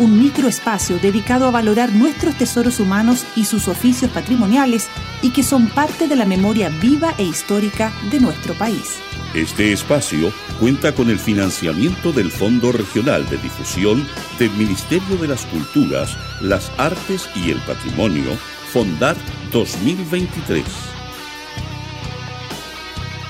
[0.00, 4.88] un microespacio dedicado a valorar nuestros tesoros humanos y sus oficios patrimoniales
[5.20, 8.98] y que son parte de la memoria viva e histórica de nuestro país.
[9.34, 15.44] Este espacio cuenta con el financiamiento del Fondo Regional de Difusión del Ministerio de las
[15.44, 18.34] Culturas, las Artes y el Patrimonio,
[18.72, 19.16] Fondar
[19.52, 20.64] 2023.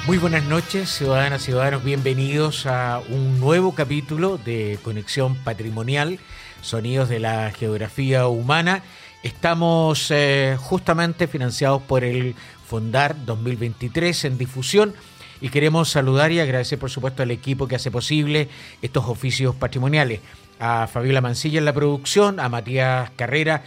[0.07, 6.21] Muy buenas noches, ciudadanas y ciudadanos, bienvenidos a un nuevo capítulo de Conexión Patrimonial
[6.63, 8.83] Sonidos de la Geografía Humana.
[9.23, 12.35] Estamos eh, justamente financiados por el
[12.67, 14.95] Fondar 2023 en difusión
[15.41, 18.49] y queremos saludar y agradecer por supuesto al equipo que hace posible
[18.83, 20.21] estos oficios patrimoniales.
[20.59, 23.63] A Fabiola Mancilla en la producción, a Matías Carrera,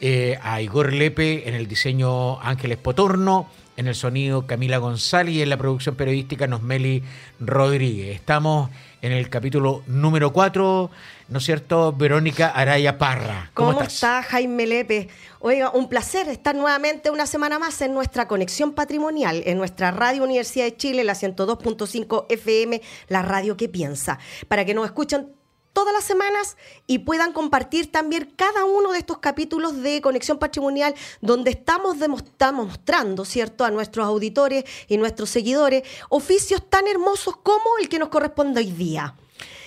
[0.00, 5.42] eh, a Igor Lepe en el diseño Ángeles Potorno, en el sonido Camila González y
[5.42, 7.02] en la producción periodística Nosmeli
[7.40, 8.14] Rodríguez.
[8.14, 8.70] Estamos
[9.06, 10.90] en el capítulo número 4,
[11.28, 11.92] ¿no es cierto?
[11.92, 13.50] Verónica Araya Parra.
[13.54, 15.08] ¿Cómo, ¿Cómo está Jaime Lepe?
[15.38, 20.24] Oiga, un placer estar nuevamente una semana más en nuestra conexión patrimonial, en nuestra Radio
[20.24, 24.18] Universidad de Chile, la 102.5 FM, la radio que piensa,
[24.48, 25.35] para que nos escuchen
[25.76, 26.56] todas las semanas
[26.86, 33.26] y puedan compartir también cada uno de estos capítulos de Conexión Patrimonial donde estamos, mostrando,
[33.26, 38.60] ¿cierto?, a nuestros auditores y nuestros seguidores oficios tan hermosos como el que nos corresponde
[38.60, 39.16] hoy día.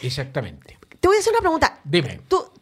[0.02, 0.80] Exactamente.
[1.00, 1.80] Te voy a hacer una pregunta.
[1.84, 2.22] Dime.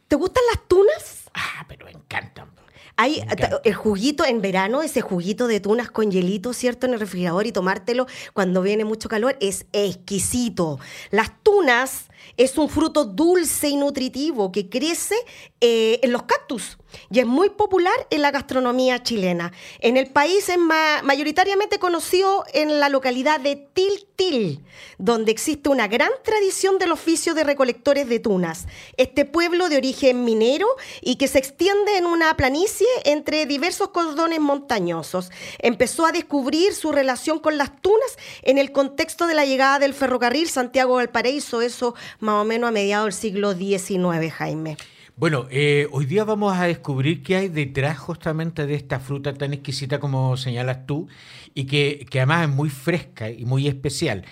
[0.10, 1.24] ¿Te gustan las tunas?
[1.34, 2.52] Ah, pero me encantan.
[2.98, 3.24] Hay
[3.64, 6.86] el juguito en verano, ese juguito de tunas con hielito, ¿cierto?
[6.88, 10.80] En el refrigerador y tomártelo cuando viene mucho calor es exquisito.
[11.12, 15.16] Las tunas es un fruto dulce y nutritivo que crece
[15.60, 16.78] eh, en los cactus
[17.10, 19.52] y es muy popular en la gastronomía chilena.
[19.80, 24.64] En el país es mayoritariamente conocido en la localidad de Tiltil,
[24.98, 28.68] donde existe una gran tradición del oficio de recolectores de tunas.
[28.98, 30.68] Este pueblo de origen minero
[31.02, 35.32] y que se extiende en una planicie entre diversos cordones montañosos.
[35.60, 39.94] Empezó a descubrir su relación con las tunas en el contexto de la llegada del
[39.94, 44.78] ferrocarril Santiago-Valparaíso, eso más o menos a mediados del siglo XIX, Jaime.
[45.20, 49.52] Bueno, eh, hoy día vamos a descubrir qué hay detrás justamente de esta fruta tan
[49.52, 51.08] exquisita como señalas tú
[51.56, 54.26] y que, que además es muy fresca y muy especial.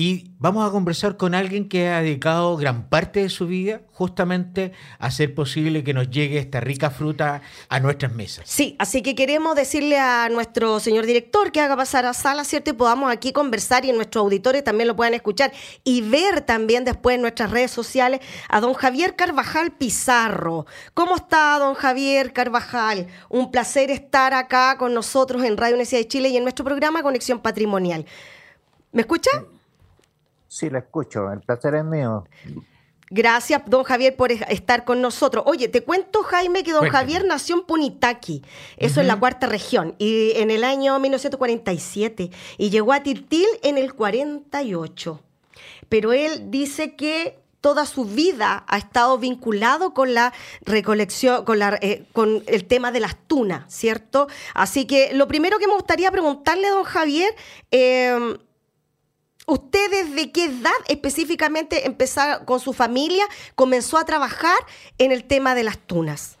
[0.00, 4.70] Y vamos a conversar con alguien que ha dedicado gran parte de su vida justamente
[5.00, 8.44] a hacer posible que nos llegue esta rica fruta a nuestras mesas.
[8.48, 12.70] Sí, así que queremos decirle a nuestro señor director que haga pasar a sala, ¿cierto?
[12.70, 17.16] Y podamos aquí conversar y nuestros auditores también lo puedan escuchar y ver también después
[17.16, 20.66] en nuestras redes sociales a don Javier Carvajal Pizarro.
[20.94, 23.08] ¿Cómo está don Javier Carvajal?
[23.28, 27.02] Un placer estar acá con nosotros en Radio Universidad de Chile y en nuestro programa
[27.02, 28.06] Conexión Patrimonial.
[28.92, 29.30] ¿Me escucha?
[30.48, 31.30] Sí, la escucho.
[31.30, 32.24] El placer es mío.
[33.10, 35.44] Gracias, don Javier, por estar con nosotros.
[35.46, 38.42] Oye, te cuento, Jaime, que don Javier nació en Punitaqui,
[38.76, 43.78] eso en la cuarta región, y en el año 1947, y llegó a Tiltil en
[43.78, 45.22] el 48.
[45.88, 51.78] Pero él dice que toda su vida ha estado vinculado con la recolección, con, la,
[51.80, 54.28] eh, con el tema de las tunas, ¿cierto?
[54.54, 57.34] Así que lo primero que me gustaría preguntarle, don Javier,
[57.70, 58.36] eh,
[59.48, 63.24] ¿Usted desde qué edad específicamente empezó con su familia,
[63.54, 64.58] comenzó a trabajar
[64.98, 66.38] en el tema de las tunas?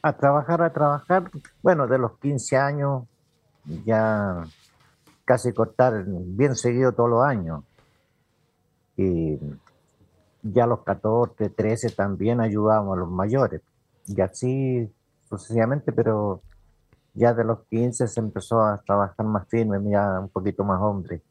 [0.00, 1.28] A trabajar, a trabajar,
[1.64, 3.02] bueno, de los 15 años
[3.84, 4.46] ya
[5.24, 7.64] casi cortar bien seguido todos los años.
[8.96, 9.36] Y
[10.44, 13.60] ya a los 14, 13 también ayudábamos a los mayores.
[14.06, 14.88] Y así
[15.28, 16.42] sucesivamente, pero
[17.12, 21.22] ya de los 15 se empezó a trabajar más firme, ya un poquito más hombre.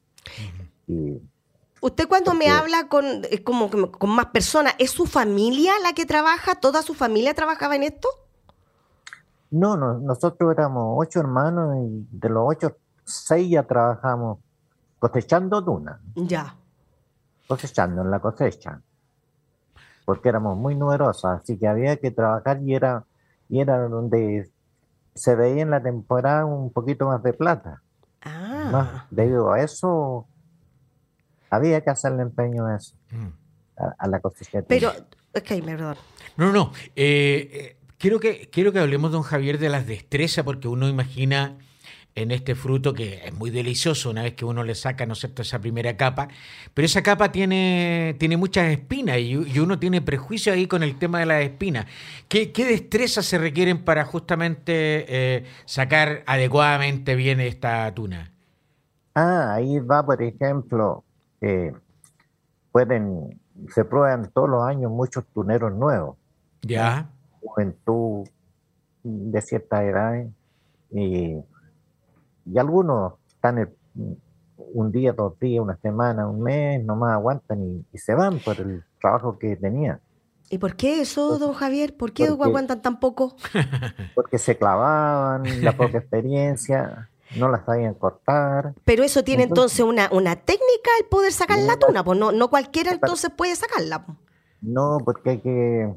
[1.81, 6.55] Usted cuando me habla con, como, con más personas, ¿es su familia la que trabaja?
[6.55, 8.07] ¿Toda su familia trabajaba en esto?
[9.51, 14.39] No, no nosotros éramos ocho hermanos y de los ocho, seis ya trabajamos
[14.99, 16.01] cosechando tuna.
[16.15, 16.55] Ya.
[17.47, 18.81] Cosechando en la cosecha.
[20.03, 23.05] Porque éramos muy numerosos, así que había que trabajar y era,
[23.49, 24.49] y era donde
[25.13, 27.81] se veía en la temporada un poquito más de plata.
[28.65, 28.71] Ah.
[28.71, 30.27] Más debido a eso,
[31.49, 33.27] había que hacerle empeño a eso, Mm.
[33.77, 34.65] a, a la tuna.
[34.67, 34.89] Pero,
[35.33, 35.95] ok, perdón.
[36.37, 36.71] No, no.
[36.95, 41.57] eh, eh, quiero, que, quiero que hablemos, don Javier, de las destrezas, porque uno imagina
[42.17, 45.19] en este fruto que es muy delicioso una vez que uno le saca, ¿no es
[45.19, 46.29] cierto?, esa primera capa,
[46.73, 50.97] pero esa capa tiene, tiene muchas espinas y, y uno tiene prejuicio ahí con el
[50.97, 51.87] tema de las espinas.
[52.29, 58.31] ¿Qué, qué destrezas se requieren para justamente eh, sacar adecuadamente bien esta tuna?
[59.15, 61.03] Ah, ahí va, por ejemplo,
[61.41, 61.73] eh,
[62.71, 63.39] pueden,
[63.73, 66.17] se prueban todos los años muchos tuneros nuevos,
[66.61, 67.09] ¿Ya?
[67.41, 68.27] juventud
[69.03, 70.29] de ciertas edades,
[70.91, 71.37] y,
[72.45, 73.75] y algunos están el-
[74.73, 78.59] un día, dos días, una semana, un mes, nomás aguantan y, y se van por
[78.59, 79.99] el trabajo que tenían,
[80.47, 81.97] ¿Y por qué eso, don Javier?
[81.97, 83.35] ¿Por qué Porque- aguantan tan poco?
[84.13, 88.73] porque se clavaban, la poca experiencia, no la sabían cortar.
[88.85, 92.19] Pero eso tiene Entonces- entonces una, una técnica el poder sacar la No, tuna, pues
[92.19, 94.05] no, no cualquiera entonces puede sacarla.
[94.05, 94.15] po.
[94.61, 95.93] No, porque hay que.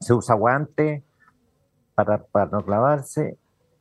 [0.00, 1.04] Se usa guante
[1.94, 3.38] para, para no clavarse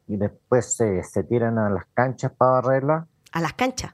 [0.08, 3.08] y después se, se tiran a las canchas para barrerla.
[3.32, 3.94] A las canchas.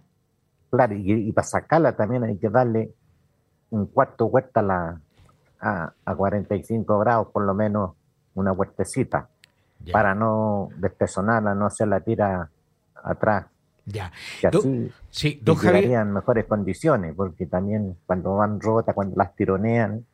[0.72, 2.94] Claro, y, y para sacarla también hay que darle
[3.72, 5.02] un cuarto vuelta a, la,
[5.60, 7.96] a, a 45 grados, por lo menos
[8.36, 9.30] una vueltecita,
[9.80, 9.94] Ya.
[9.94, 12.50] para no despezonarla, no se la tira
[13.04, 13.46] atrás.
[13.86, 14.12] ya.
[14.40, 16.06] Que Do- así Sí, don Javier.
[16.06, 20.06] mejores condiciones, porque también cuando van rotas, cuando las tironean,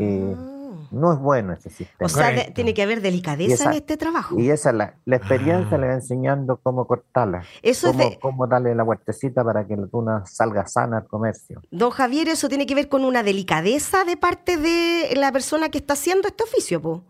[0.00, 0.88] Eh, Ah.
[0.90, 2.06] no es bueno ese sistema.
[2.06, 2.52] o sea, correcto.
[2.54, 4.36] tiene que haber delicadeza esa- en este trabajo.
[4.36, 5.80] Y esa la, la experiencia Ah.
[5.80, 9.76] le va enseñando cómo cortarla, Eso es cómo, de, cómo darle la vueltecita para que
[9.76, 11.62] la tuna salga sana al comercio.
[11.70, 15.78] don Javier, eso tiene que ver con una delicadeza de parte de la persona que
[15.78, 17.04] está haciendo este oficio, po.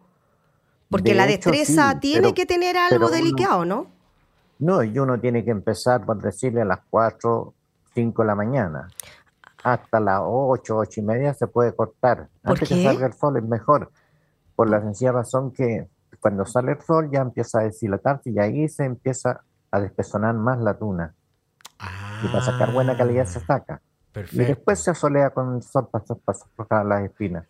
[0.91, 3.87] Porque De la hecho, destreza sí, tiene pero- que tener algo uno- delicado, ¿no?
[4.59, 7.53] No, y uno tiene que empezar, por decirle, a las 4,
[7.95, 8.89] 5 de la mañana.
[9.63, 12.29] Hasta las 8, 8 y media se puede cortar.
[12.43, 12.75] ¿Por Antes qué?
[12.77, 13.91] que salga el sol es mejor.
[14.55, 15.89] Por la sencilla razón que
[16.21, 20.59] cuando sale el sol ya empieza a deshilatarse y ahí se empieza a despezonar más
[20.61, 21.15] la tuna.
[22.25, 23.83] Y para sacar buena calidad se saca.
[24.15, 27.45] Y Ah, después se asolea con el sol para, para sacar las espinas.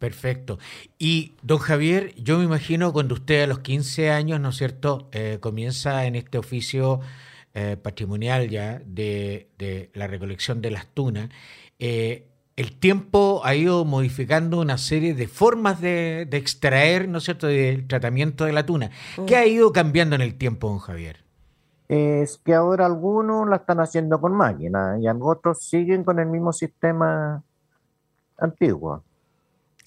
[0.00, 0.58] Perfecto.
[0.98, 5.10] Y don Javier, yo me imagino cuando usted a los 15 años, ¿no es cierto?,
[5.12, 7.00] eh, comienza en este oficio
[7.52, 11.28] eh, patrimonial ya de, de la recolección de las tunas,
[11.78, 12.26] eh,
[12.56, 17.46] el tiempo ha ido modificando una serie de formas de, de extraer, ¿no es cierto?,
[17.46, 18.90] del tratamiento de la tuna.
[19.26, 21.26] ¿Qué ha ido cambiando en el tiempo, don Javier?
[21.88, 26.54] Es que ahora algunos la están haciendo con máquina y otros siguen con el mismo
[26.54, 27.42] sistema
[28.38, 29.04] antiguo.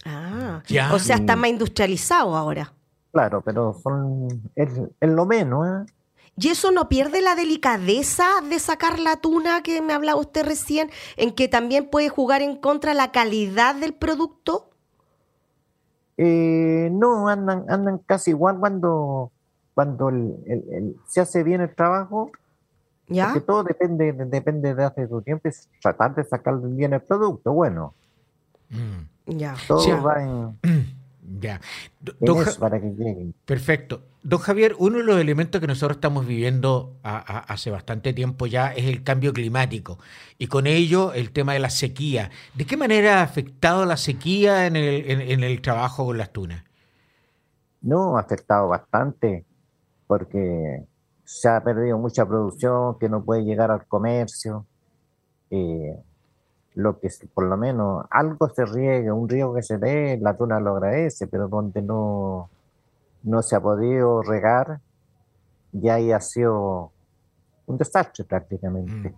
[0.06, 0.94] Ah, Ya.
[0.94, 2.74] o sea, está más industrializado ahora.
[3.12, 4.70] Claro, pero son es,
[5.00, 5.68] es lo menos.
[5.88, 5.94] ¿eh?
[6.36, 10.90] ¿Y eso no pierde la delicadeza de sacar la tuna que me hablaba usted recién,
[11.16, 14.70] en que también puede jugar en contra la calidad del producto?
[16.18, 19.32] Eh, no, andan, andan casi igual cuando,
[19.74, 22.32] cuando el- el- el- se hace bien el trabajo,
[23.08, 23.28] ¿Ya?
[23.28, 27.52] porque todo depende, depende de hace tu tiempo, es tratar de sacar bien el producto.
[27.54, 27.94] Bueno,
[28.70, 29.56] Mm, Ya.
[29.68, 30.60] todo va en,
[31.42, 31.62] ya.
[32.06, 33.34] En don Ja- eso para que lleguen.
[33.46, 34.02] Perfecto.
[34.24, 38.46] Don Javier, uno de los elementos que nosotros estamos viviendo a- a- hace bastante tiempo
[38.48, 40.00] ya es el cambio climático
[40.38, 42.32] y con ello el tema de la sequía.
[42.54, 46.32] ¿De qué manera ha afectado la sequía en el, en- en el trabajo con las
[46.32, 46.64] tunas?
[47.82, 49.46] No, ha afectado bastante
[50.08, 50.84] porque
[51.26, 54.66] se ha perdido mucha producción que no puede llegar al comercio.
[55.50, 55.98] Eh,
[56.76, 60.60] lo que por lo menos algo se riega, un riego que se dé, la tuna
[60.60, 62.50] lo agradece, pero donde no,
[63.24, 64.80] no se ha podido regar,
[65.72, 66.92] ya ahí ha sido
[67.68, 69.10] un desastre prácticamente.
[69.10, 69.14] Mm.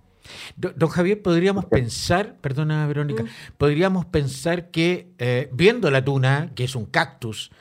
[0.58, 3.28] Do- Don Javier, podríamos pensar, perdona Verónica, Mm.
[3.58, 7.52] podríamos pensar que eh, viendo la tuna, que es un cactus,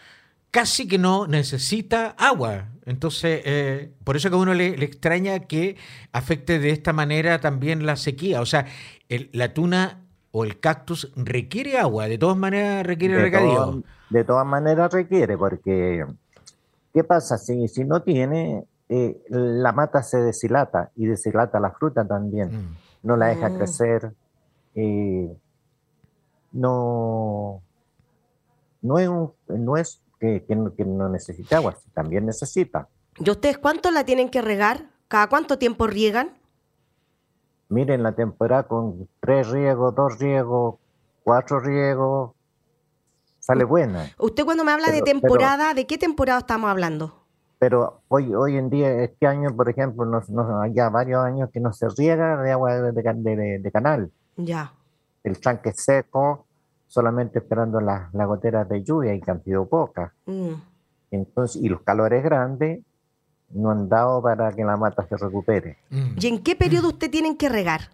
[0.51, 2.69] casi que no necesita agua.
[2.87, 5.77] Entonces, eh, por eso que a uno le, le extraña que
[6.13, 8.41] afecte de esta manera también la sequía.
[8.41, 8.67] O sea,
[9.09, 14.47] el- la tuna o el cactus requiere agua, de todas maneras requiere De, de todas
[14.47, 16.05] maneras requiere, porque
[16.93, 17.39] ¿qué pasa?
[17.39, 22.49] Si, si no tiene, eh, la mata se deshilata y deshilata la fruta también.
[22.71, 22.77] Mm.
[23.07, 23.57] no la deja Mm.
[23.59, 24.13] crecer,
[24.75, 25.29] eh,
[26.53, 27.63] no,
[28.83, 32.89] no es, un- no es que, que no, que no necesita agua, también necesita.
[33.19, 34.91] ¿Y ustedes cuánto la tienen que regar?
[35.09, 36.39] ¿Cada cuánto tiempo riegan?
[37.75, 40.76] Miren la temporada con tres riegos, dos riegos,
[41.25, 42.31] cuatro riegos,
[43.40, 44.07] sale buena.
[44.21, 47.25] Usted cuando me habla de Pero- temporada, ¿de qué temporada estamos hablando?
[47.59, 51.50] Pero hoy, hoy en día, este año, por ejemplo, no, no- hay ya varios años
[51.52, 54.12] que no se riega de agua de, de- de- de canal.
[54.37, 54.73] Ya.
[55.25, 56.47] El tranque es seco,
[56.87, 60.12] solamente esperando las las goteras de lluvia y sido pocas.
[60.26, 60.52] Mm.
[61.11, 62.85] Entonces, y los calores grandes
[63.51, 65.79] no han dado para que la mata se recupere.
[65.91, 66.17] Mm.
[66.21, 67.91] ¿Y en qué periodo usted tienen que regar?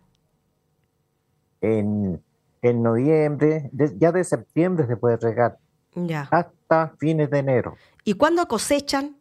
[1.60, 2.22] En,
[2.62, 5.58] en noviembre, de- ya de septiembre se puede regar
[5.94, 6.28] Ya.
[6.30, 7.76] hasta fines de enero.
[8.04, 9.16] ¿Y cuándo cosechan?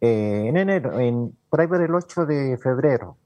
[0.00, 3.16] Eh, en enero, en, por ahí por el 8 de febrero.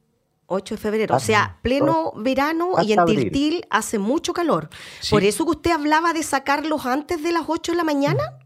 [0.47, 1.15] 8 de febrero.
[1.15, 3.19] O Hasta- sea, pleno verano y en abril.
[3.25, 4.71] Tiltil hace mucho calor.
[5.01, 5.11] Sí.
[5.11, 8.39] Por eso que usted hablaba de sacarlos antes de las 8 de la mañana.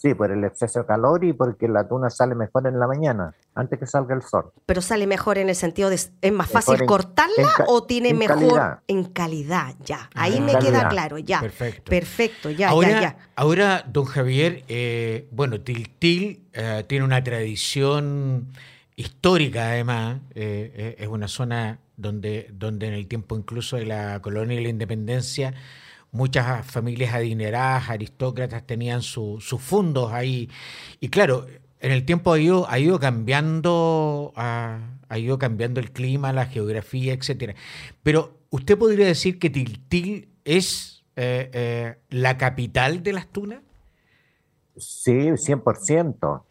[0.00, 3.34] Sí, por el exceso de calor y porque la tuna sale mejor en la mañana,
[3.54, 4.50] antes que salga el sol.
[4.64, 8.08] Pero sale mejor en el sentido de es más fácil en- cortarla en o tiene
[8.08, 8.78] en mejor calidad.
[8.88, 9.74] en calidad.
[9.84, 10.08] Ya.
[10.14, 10.40] Ahí Ah.
[10.40, 10.88] me queda Calidad.
[10.90, 11.18] claro.
[11.18, 11.40] Ya.
[11.42, 11.90] Perfecto.
[11.90, 12.48] Perfecto.
[12.50, 13.16] Ya, ahora, ya, ya.
[13.36, 18.48] ahora, don Javier, eh, bueno, Tiltil eh, tiene una tradición
[18.96, 20.20] histórica, además.
[20.34, 24.62] eh, eh, es una zona donde, donde en el tiempo incluso de la colonia y
[24.62, 25.52] la independencia,
[26.12, 30.50] muchas familias adineradas, aristócratas, tenían su- sus fundos ahí.
[31.00, 31.46] Y claro,
[31.80, 36.46] en el tiempo ha ido, ha ido cambiando, ha, ha ido cambiando el clima, la
[36.46, 37.54] geografía, etcétera.
[38.02, 43.60] Pero usted podría decir que Tiltil es eh, eh, la capital de las tunas.
[44.76, 46.44] Sí, 100%.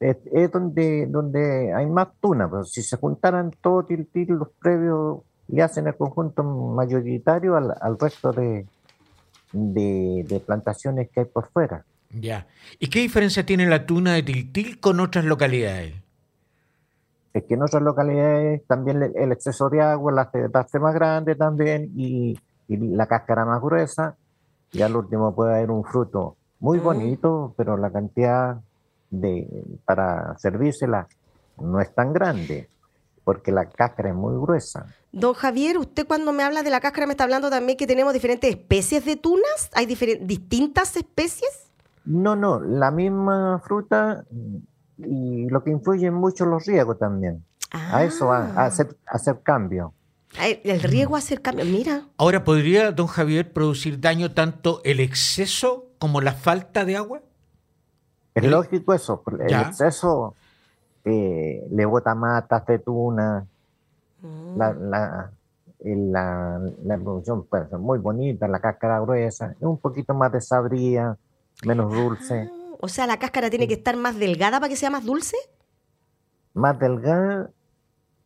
[0.00, 2.48] Es, es donde, donde hay más tuna.
[2.50, 7.98] Pero si se juntaran todos Tiltil, los previos, y hacen el conjunto mayoritario al, al
[7.98, 8.66] resto de,
[9.52, 11.84] de, de plantaciones que hay por fuera.
[12.10, 12.46] Ya.
[12.78, 15.94] ¿Y qué diferencia tiene la tuna de Tiltil con otras localidades?
[17.32, 20.78] Es que en otras localidades también el, el exceso de agua la hace, la hace
[20.78, 24.16] más grande también y, y la cáscara más gruesa.
[24.72, 26.82] Y al último puede haber un fruto muy Mm.
[26.84, 28.60] bonito, pero la cantidad
[29.10, 29.46] de
[29.84, 31.06] para servírsela
[31.60, 32.68] no es tan grande,
[33.24, 34.86] porque la cáscara es muy gruesa.
[35.12, 38.12] Don Javier, usted cuando me habla de la cáscara me está hablando también que tenemos
[38.12, 39.70] diferentes especies de tunas.
[39.72, 41.70] ¿Hay distintas especies?
[42.04, 44.24] No, no, la misma fruta
[44.98, 47.44] y lo que influye mucho los riegos también.
[47.70, 48.66] A eso va, a Ah.
[48.66, 49.94] hacer, a hacer cambio.
[50.64, 51.64] El, riego hace el cambio.
[51.64, 52.02] Mira.
[52.16, 57.22] Ahora, ¿podría, don Javier, producir daño tanto el exceso como la falta de agua?
[58.34, 59.62] Es lógico eso, el Ya.
[59.62, 60.34] exceso
[61.04, 63.46] eh, le bota matas de tuna,
[64.22, 64.56] Mm.
[64.58, 65.30] la, la,
[65.84, 71.16] la, la producción puede ser muy bonita, la cáscara gruesa, es un poquito más desabría,
[71.66, 74.88] menos dulce, Ah, O sea, la cáscara tiene que estar más delgada para que sea
[74.90, 75.36] más dulce.
[76.54, 77.50] más delgada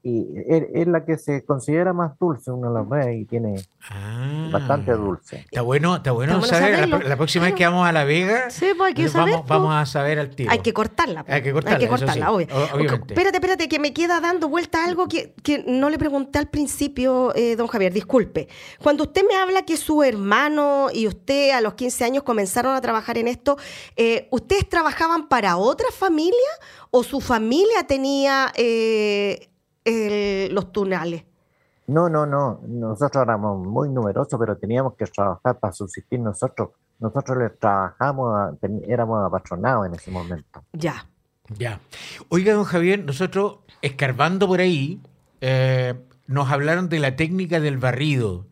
[0.02, 3.56] y es, es la que se considera más dulce, uno la ve y tiene
[3.90, 4.48] Ah.
[4.52, 5.36] bastante dulce.
[5.38, 7.04] Está bueno, está bueno, Está bueno saber.
[7.06, 9.58] La, próxima vez que vamos a La Vega, Sí, pues hay que saber, vamos, pues.
[9.60, 10.50] vamos a saber al tiro.
[10.50, 11.24] Hay que cortarla.
[11.24, 11.32] po.
[11.32, 12.46] Hay que cortarla, Hay que cortarla, sí, obvio.
[12.74, 13.14] obviamente.
[13.14, 17.34] Espérate, espérate, que me queda dando vuelta algo que, que no le pregunté al principio,
[17.34, 18.48] eh, don Javier, disculpe.
[18.82, 22.80] Cuando usted me habla que su hermano y usted a los 15 años comenzaron a
[22.80, 23.56] trabajar en esto,
[23.96, 26.34] eh, ¿ustedes trabajaban para otra familia
[26.90, 29.47] o su familia tenía eh,
[29.88, 31.24] el- los tunales?
[31.86, 36.70] No, no, no, nosotros éramos muy numerosos, pero teníamos que trabajar para subsistir nosotros.
[36.98, 40.62] Nosotros le trabajamos, a- ten- éramos apatronados en ese momento.
[40.72, 41.06] Ya.
[41.56, 41.80] Ya.
[42.28, 45.00] Oiga, don Javier, nosotros escarbando por ahí,
[45.40, 45.94] eh,
[46.26, 48.44] nos hablaron de la técnica del barrido.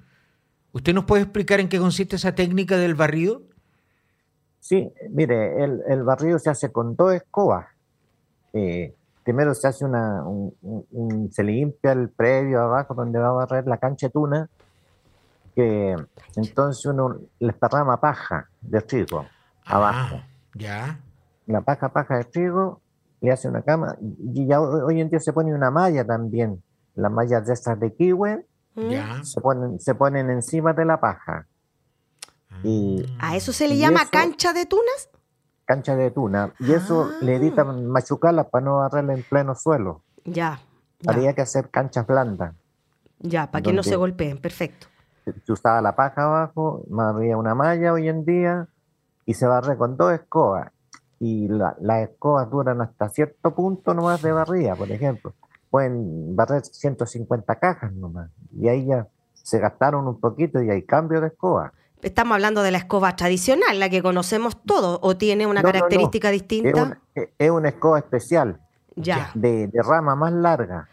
[0.73, 3.43] ¿Usted nos puede explicar en qué consiste esa técnica del barrido?
[4.61, 7.67] Sí, mire, el, el barrido se hace con dos escobas.
[8.55, 8.95] Eh,
[9.27, 13.33] primero se hace una, un- un- un- se limpia el previo abajo donde va a
[13.33, 14.49] barrer la cancha de tuna,
[15.57, 15.97] que
[16.37, 19.27] entonces uno le esparrama paja de trigo
[19.65, 20.17] abajo.
[20.21, 21.01] Ah, ya.
[21.47, 22.81] La paja, paja de trigo,
[23.21, 26.63] le hace una cama, y ya hoy en día se pone una malla también,
[26.95, 28.45] las mallas de estas de kiwi,
[28.77, 28.89] ¿Mm?
[28.91, 29.25] Ya.
[29.25, 31.47] se ponen, se ponen encima de la paja.
[32.63, 35.09] Y ¿A eso se le llama eso- cancha de tunas?
[35.67, 37.37] Cancha de tuna, y eso le Ah.
[37.37, 40.03] editan machucarla para no barrerla en pleno suelo.
[40.25, 40.61] Ya.
[41.01, 42.55] Ya, Había que hacer canchas blandas.
[43.19, 44.39] ya para que no se golpeen.
[44.39, 44.87] Perfecto.
[45.45, 48.69] Se usaba la paja abajo, había una malla hoy en día,
[49.27, 50.71] y se barre con dos escobas.
[51.19, 55.35] Y la- las escobas duran hasta cierto punto nomás de barría, por ejemplo.
[55.71, 58.31] Pueden barrer 150 cajas nomás.
[58.57, 61.73] Y ahí ya se gastaron un poquito y hay cambio de escoba.
[62.03, 65.73] Estamos hablando de la escoba tradicional, la que conocemos todos, o tiene una No, no,
[65.73, 65.73] no.
[65.73, 66.83] característica Es distinta.
[66.83, 67.01] una,
[67.39, 68.61] es una escoba especial,
[68.95, 69.31] Ya.
[69.35, 70.89] de, de rama más larga.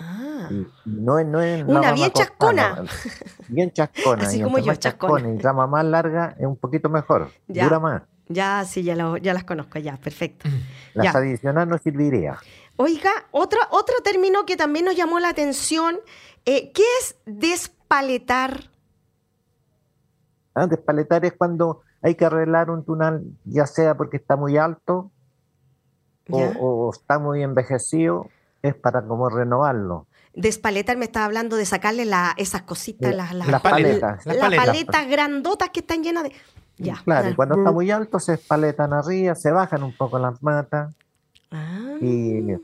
[0.00, 0.48] Ah.
[0.50, 2.84] Y no es, no es Una mamá bien chascona.
[3.48, 4.24] Bien chascona.
[4.24, 5.28] Así y como yo, más chascona.
[5.32, 7.30] y rama más larga es un poquito mejor.
[7.46, 7.64] Ya.
[7.64, 8.02] Dura más.
[8.28, 10.48] Ya, sí, ya, lo- ya las conozco, ya, perfecto.
[10.94, 11.12] La Ya.
[11.12, 12.38] tradicional no serviría.
[12.76, 15.98] Oiga, otra, otro término que también nos llamó la atención,
[16.46, 18.70] eh, ¿qué es despaletar?
[20.54, 25.10] Ah, Despaletar es cuando hay que arreglar un tunal, ya sea porque está muy alto
[26.30, 28.28] o, está muy envejecido,
[28.62, 30.06] es para como renovarlo.
[30.34, 34.24] Despaletar me estaba hablando de sacarle la, esas cositas, Eh, las, las, las paletas.
[34.24, 34.66] las Las paletas.
[34.66, 36.32] paletas grandotas que están llenas de...
[36.78, 36.96] Ya.
[37.04, 40.94] Claro, y cuando está muy alto se espaletan arriba, se bajan un poco las matas
[41.50, 42.56] Ah, y,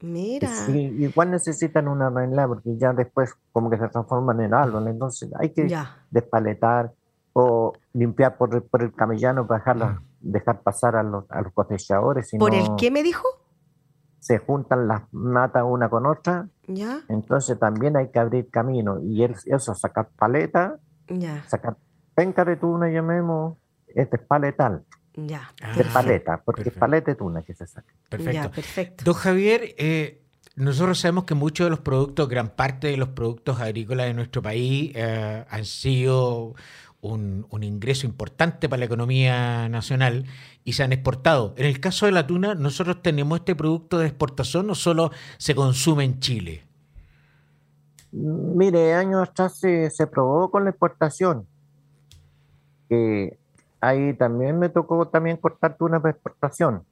[0.00, 0.48] mira.
[0.66, 5.28] sí, igual necesitan una arreglar porque ya después como que se transforman en árbol, entonces
[5.36, 5.96] hay que Ya.
[6.12, 6.92] despaletar
[7.32, 10.02] o limpiar por, el- por el camellano para dejarlo- Ah.
[10.20, 13.26] dejar pasar a los, a los cosechadores, ¿Por no el qué me dijo?
[14.18, 19.22] se juntan las matas una con otra, Ya, entonces también hay que abrir camino y
[19.22, 20.76] el- eso, sacar paleta,
[21.08, 21.76] ya, sacar
[22.14, 23.56] penca de tuna, llamemos,
[23.88, 24.84] este es paletal,
[25.14, 25.50] ya.
[25.62, 26.80] Ah, de paleta, porque es perfecto.
[26.80, 27.92] paleta de tuna que se saca.
[28.10, 28.32] Perfecto.
[28.42, 29.04] Ya, perfecto.
[29.04, 30.22] Don Javier, eh,
[30.56, 34.42] nosotros sabemos que muchos de los productos, gran parte de los productos agrícolas de nuestro
[34.42, 36.54] país eh, han sido
[37.02, 40.26] un, ingreso importante para la economía nacional
[40.64, 41.54] y se han exportado.
[41.56, 45.54] En el caso de la tuna, nosotros tenemos este producto de exportación o solo se
[45.54, 46.64] consume en Chile.
[48.12, 51.46] Mire, años atrás se, probó con la exportación.
[52.88, 53.38] que
[53.80, 56.84] ahí también me tocó también cortar tuna para exportación.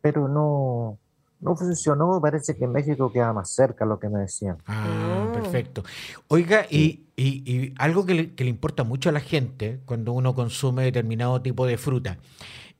[0.00, 0.98] Pero no,
[1.42, 2.20] no funcionó.
[2.20, 4.56] Parece que México queda más cerca, lo que me decían.
[4.66, 5.32] Ah, Oh.
[5.32, 5.82] perfecto.
[6.28, 10.12] Oiga, y, y- y algo que le, que le importa mucho a la gente cuando
[10.12, 12.18] uno consume determinado tipo de fruta.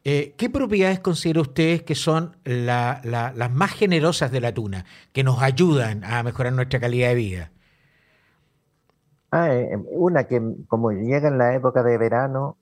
[0.04, 4.84] eh, ¿Qué propiedades considera ustedes que son la- la- las más generosas de la tuna,
[5.13, 7.52] que nos ayudan a mejorar nuestra calidad de vida?
[9.30, 12.56] Ah, eh, una que como llega en la época de verano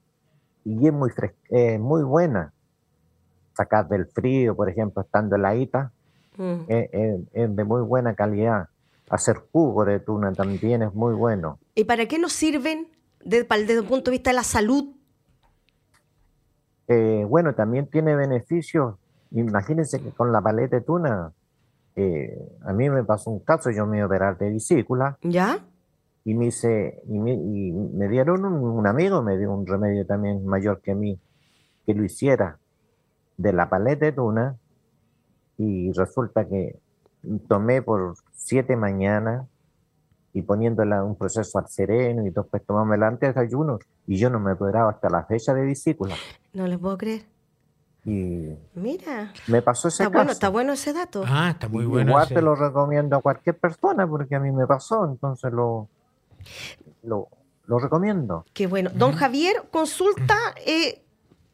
[0.63, 2.53] y es muy, fres- eh, muy buena.
[3.57, 5.91] Sacar del frío, por ejemplo, estando heladita,
[6.37, 6.61] Mm.
[6.67, 8.69] es de muy buena calidad.
[9.09, 11.59] Hacer jugo de tuna también es muy bueno.
[11.75, 12.87] ¿Y para qué nos sirven
[13.23, 14.95] desde, desde el punto de vista de la salud?
[16.87, 18.95] Eh, bueno, también tiene beneficios.
[19.31, 21.31] Imagínense que con la paleta de tuna,
[21.95, 25.65] eh, a mí me pasó un caso, yo me iba a operar de vesícula ¿Ya?
[26.25, 30.05] y me hice, y me, y me dieron un, un amigo, me dio un remedio
[30.05, 31.19] también mayor que mí,
[31.85, 32.59] que lo hiciera
[33.37, 34.57] de la paleta de tuna
[35.63, 36.75] y resulta que
[37.47, 39.45] tomé por siete mañanas
[40.33, 44.39] y poniéndola un proceso al sereno y después tomármela antes de desayuno y yo no
[44.39, 46.15] me operaba hasta la fecha de vesícula
[46.53, 47.21] No les puedo creer.
[48.05, 51.23] y Mira, me pasó ese está bueno, está bueno ese dato.
[51.27, 52.11] Ah, está muy Y bueno.
[52.11, 55.87] Igual ese- te lo recomiendo a cualquier persona porque a mí me pasó, entonces lo,
[57.03, 57.27] lo,
[57.67, 58.45] lo recomiendo.
[58.53, 58.89] Qué bueno.
[58.95, 61.03] Don Javier, consulta, eh,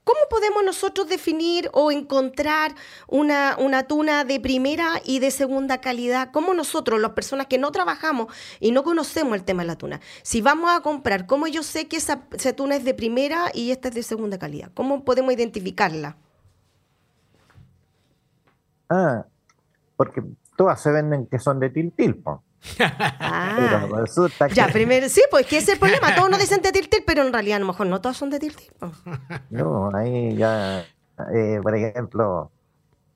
[0.08, 2.74] ¿cómo podemos nosotros definir o encontrar
[3.08, 6.32] una, una tuna de primera y de segunda calidad?
[6.32, 10.00] ¿Cómo nosotros, las personas que no trabajamos y no conocemos el tema de la tuna,
[10.24, 13.72] si vamos a comprar, cómo yo sé que esa, esa tuna es de primera y
[13.72, 14.72] esta es de segunda calidad?
[14.74, 16.15] ¿Cómo podemos identificarla?
[18.89, 19.26] Ah,
[19.98, 20.24] porque
[20.56, 22.46] todas se venden que son de tiltil, po.
[22.80, 26.15] Ah, pero resulta que ya, primero, sí, pues que es el problema.
[26.15, 28.39] Todos nos dicen de tiltil, pero en realidad a lo mejor no todas son de
[28.39, 28.72] tiltil.
[29.50, 30.86] no, ahí ya,
[31.34, 32.52] eh, por ejemplo,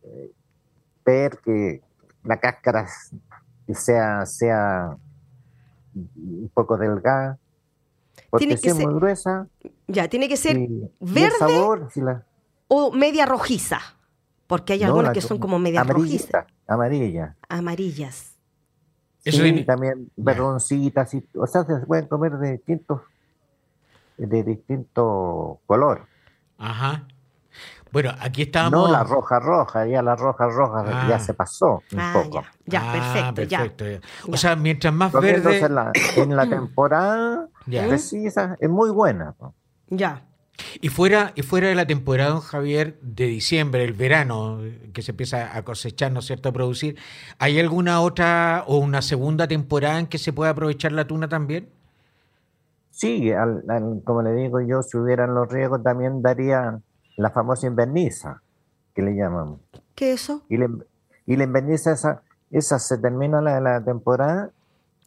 [0.03, 0.31] eh,
[1.05, 1.81] ver que
[2.23, 2.87] la cáscara
[3.73, 4.95] sea, sea
[5.93, 7.37] un poco delgada,
[8.29, 9.47] porque Tiene que es ser muy gruesa,
[9.87, 12.23] Ya, tiene que ser y- y el verde sabor, si la-
[12.67, 13.79] o media rojiza.
[14.47, 17.35] Porque hay no, algunas que son como media amarillita, amarilla.
[17.47, 18.30] amarillas.
[19.23, 23.01] Eso Sí, también verdoncitas, y, o sea, se pueden comer de distintos,
[24.17, 26.07] de distinto color.
[26.57, 27.07] Ajá.
[27.91, 28.87] Bueno, aquí estábamos.
[28.87, 31.07] No la roja roja, ya la roja roja Ah.
[31.09, 32.41] ya se pasó un Ah, poco.
[32.41, 32.93] ya, ya, Ah,
[33.33, 33.57] perfecto, ya.
[33.59, 34.33] perfecto, ya.
[34.33, 35.65] O sea, mientras más Comiéndose verde.
[35.65, 37.87] en la, en la temporada Ya.
[37.87, 39.35] precisa, es muy buena.
[39.87, 40.23] Ya.
[40.79, 44.59] Y fuera, y fuera de la temporada, don Javier, de diciembre, el verano,
[44.93, 46.97] que se empieza a cosechar, ¿no es cierto?, a producir,
[47.39, 51.69] ¿hay alguna otra o una segunda temporada en que se pueda aprovechar la tuna también?
[52.91, 56.79] Sí, al- al- como le digo yo, si hubieran los riegos también daría
[57.17, 58.41] la famosa inverniza,
[58.93, 59.57] que le llaman.
[59.95, 60.43] ¿Qué es eso?
[60.49, 60.69] Y la,
[61.25, 64.51] y la inverniza esa, esa se termina la, la temporada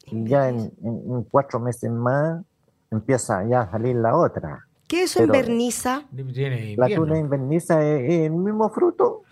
[0.07, 2.43] y ya en, en- en cuatro meses más
[2.91, 4.67] empieza ya a salir la otra.
[4.89, 6.05] ¿Qué es eso Pero- inverniza?
[6.77, 9.23] La tuna inverniza es, es el mismo fruto,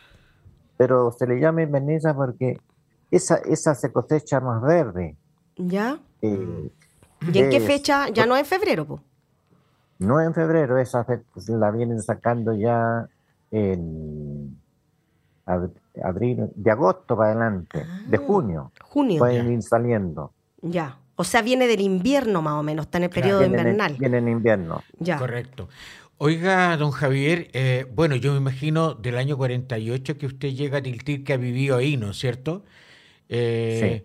[0.76, 2.58] pero se le llama inverniza porque
[3.10, 5.16] esa, esa se cosecha más verde.
[5.56, 5.98] ¿Ya?
[6.22, 6.70] Eh,
[7.32, 8.08] ¿Y en qué es- fecha?
[8.08, 9.00] Ya no en febrero, po.
[9.98, 11.06] No en febrero, esa
[11.48, 13.06] la vienen sacando ya
[13.52, 14.58] en
[15.46, 15.70] ab-
[16.02, 19.18] abril, de agosto para adelante, de junio, Junio.
[19.20, 20.32] pueden ir saliendo.
[20.62, 20.98] Ya.
[21.16, 23.22] O sea, viene del invierno más o menos, está en el Claro.
[23.38, 23.96] periodo invernal.
[23.98, 24.82] vienen en invierno.
[24.98, 25.18] Ya.
[25.18, 25.68] Correcto.
[26.18, 30.82] Oiga, don Javier, eh, bueno, yo me imagino del año 48 que usted llega a
[30.82, 32.64] Tiltil, que ha vivido ahí, ¿no es cierto?
[33.28, 34.04] Eh,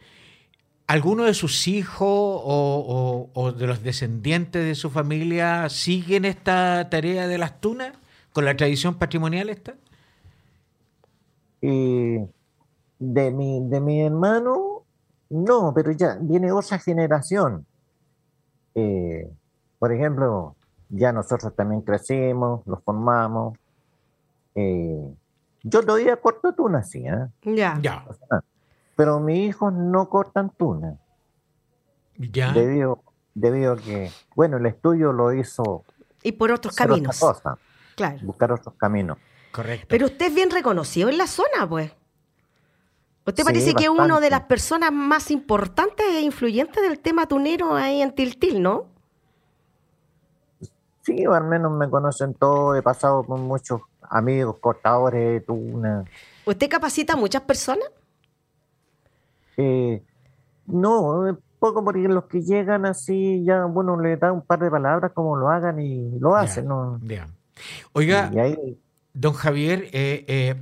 [0.88, 6.90] ¿Alguno de sus hijos o, o- o de los descendientes de su familia siguen esta
[6.90, 7.92] tarea de las tunas
[8.34, 9.76] con la tradición patrimonial esta?
[11.62, 12.18] Y
[13.00, 14.84] de mi, de mi hermano,
[15.30, 17.66] no, pero ya viene otra generación.
[18.76, 19.30] Eh,
[19.80, 20.56] por ejemplo,
[20.90, 23.58] ya nosotros también crecimos, los formamos.
[24.56, 25.14] Eh,
[25.64, 27.28] yo todavía corto tuna, sí, ¿eh?
[27.44, 27.78] Ya.
[27.82, 28.06] Ya,
[28.96, 30.98] pero mis hijos no cortan tuna,
[32.18, 32.52] ya.
[32.54, 33.04] debido,
[33.36, 35.84] debido a que, bueno, el estudio lo hizo
[36.24, 37.20] Y por otros hacer otra caminos.
[37.20, 37.58] cosa,
[37.96, 38.18] Claro.
[38.24, 39.18] buscar otros caminos.
[39.52, 39.88] Correcto.
[39.90, 41.92] Pero usted es bien reconocido en la zona, pues.
[43.28, 47.28] Usted Sí, parece que es una de las personas más importantes e influyentes del tema
[47.28, 48.86] tunero ahí en Tiltil, ¿no?
[51.02, 56.06] Sí, al menos me conocen todos, he pasado con muchos amigos cortadores de tuna.
[56.46, 57.90] ¿Usted capacita a muchas personas?
[59.58, 60.02] Eh,
[60.66, 65.12] no, poco porque los que llegan así, ya bueno, le da un par de palabras
[65.14, 67.00] como lo hagan y lo hacen, ¿no?
[67.04, 67.28] ya.
[67.92, 68.80] Oiga, Y ahí,
[69.14, 70.56] Don Javier, eh, eh,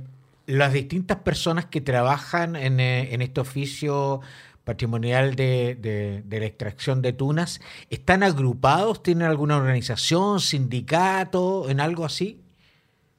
[0.46, 4.20] las distintas personas que trabajan en, eh, en este oficio
[4.64, 9.02] patrimonial de, de- de la extracción de tunas, ¿están agrupados?
[9.02, 12.42] ¿Tienen alguna organización, sindicato, en algo así?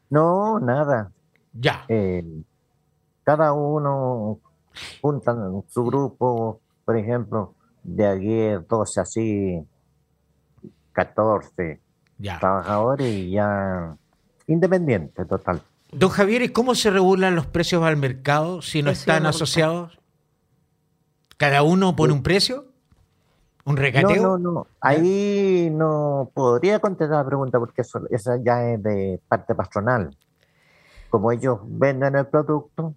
[0.10, 1.12] no, nada.
[1.54, 2.24] Ya, Eh,
[3.24, 4.40] cada uno
[5.02, 9.60] juntan su grupo, por ejemplo, de ayer 12 así,
[10.94, 11.80] 14
[12.18, 12.40] ya.
[12.40, 13.96] trabajadores y ya
[14.48, 15.62] independiente total.
[15.92, 19.98] Don Javier, ¿y cómo se regulan los precios al mercado si no están asociados?
[21.38, 22.66] ¿Cada uno pone un precio?
[23.64, 24.22] ¿Un No, regateo?
[24.24, 24.68] no, no.
[24.82, 30.16] Ahí no podría contestar la pregunta porque eso, esa ya es de parte patronal.
[31.10, 32.94] Como ellos venden el producto,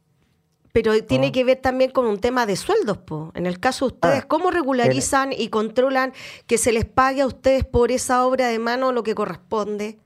[0.72, 1.32] Pero tiene Oh.
[1.32, 3.32] que ver también con un tema de sueldos, po.
[3.34, 6.12] En el caso de ustedes, Ah, ¿cómo regularizan y controlan
[6.46, 9.98] que se les pague a ustedes por esa obra de mano lo que corresponde?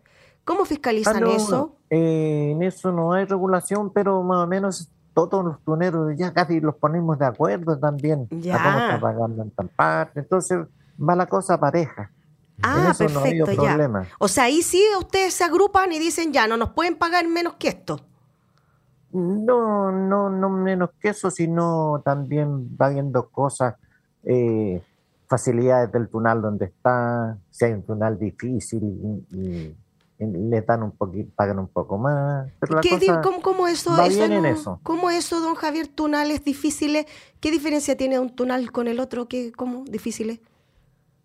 [0.44, 1.76] ¿Cómo Ah, fiscalizan no, eso?
[1.90, 6.60] eh, en eso no hay regulación, pero más o menos todos los tuneros ya casi
[6.60, 8.54] los ponemos de acuerdo también a cómo Ya.
[8.86, 10.20] está pagando en tal parte.
[10.20, 10.58] Entonces
[10.98, 12.10] va la cosa pareja.
[12.62, 14.08] Ah, eso no perfecto, ya.
[14.18, 17.54] O sea, ahí sí ustedes se agrupan y dicen, ya, no nos pueden pagar menos
[17.54, 18.00] que esto.
[19.12, 23.76] No, no, no menos que eso, sino también va viendo cosas,
[24.24, 24.82] eh,
[25.28, 28.82] facilidades del tunal donde está, si hay un tunal difícil,
[29.30, 29.76] y, y-
[30.18, 32.48] y le dan un poquito, pagan un poco más.
[32.60, 34.80] Pero la ¿Qué cosa cómo, cómo eso, va eso bien en no- eso.
[34.82, 37.06] ¿Cómo eso, don Javier, tunales difíciles?
[37.40, 39.26] ¿Qué diferencia tiene un tunal con el otro?
[39.28, 40.40] ¿Qué, ¿Cómo difíciles?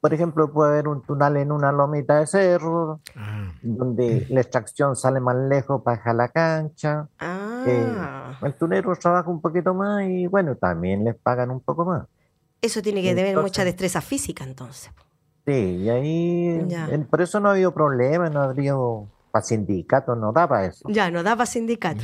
[0.02, 4.96] Por ejemplo, puede haber un tunal en una lomita de cerro, Ah, donde la extracción
[4.96, 7.08] sale más lejos para la cancha.
[7.66, 11.84] Eh, Ah, el tunero trabaja un poquito más y bueno, también les pagan un poco
[11.86, 12.08] más.
[12.62, 14.90] eso tiene que tener mucha destreza física, entonces.
[15.50, 16.88] Sí, y ahí, Ya.
[17.10, 18.74] por eso no ha habido problema, no habría,
[19.32, 20.88] para sindicatos no da para eso.
[20.90, 22.04] Ya, no daba sindicato.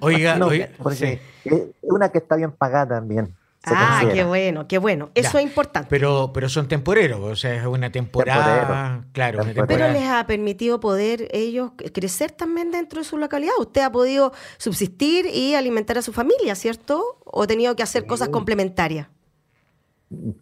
[0.00, 1.18] Oiga, No, oiga, porque sí.
[1.44, 3.34] es una que está bien pagada también.
[3.64, 4.14] ah, considera.
[4.14, 5.10] qué bueno, qué bueno.
[5.14, 5.38] Eso Ya.
[5.40, 5.88] es importante.
[5.90, 9.04] Pero, pero son temporeros, o sea, es una temporada, Temporero.
[9.12, 9.66] claro, una.
[9.66, 13.52] Pero les ha permitido poder ellos crecer también dentro de su localidad.
[13.58, 17.18] Usted ha podido subsistir y alimentar a su familia, ¿cierto?
[17.24, 19.08] ¿O ha tenido que hacer cosas complementarias?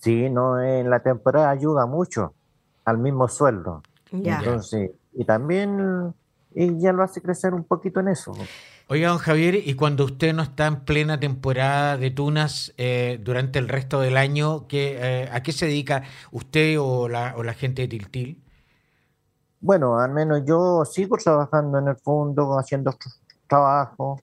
[0.00, 2.34] Sí, no, en la temporada ayuda mucho
[2.84, 3.82] al mismo sueldo.
[4.12, 4.38] Ya.
[4.38, 6.14] Entonces, y también
[6.54, 8.32] ella lo hace crecer un poquito en eso.
[8.88, 13.58] Oiga, don Javier, y cuando usted no está en plena temporada de tunas eh, durante
[13.58, 17.52] el resto del año, ¿qué, eh, ¿a qué se dedica usted o la, o la
[17.52, 18.42] gente de Tiltil?
[19.60, 24.20] Bueno, al menos yo sigo trabajando en el fondo, haciendo otros trabajos,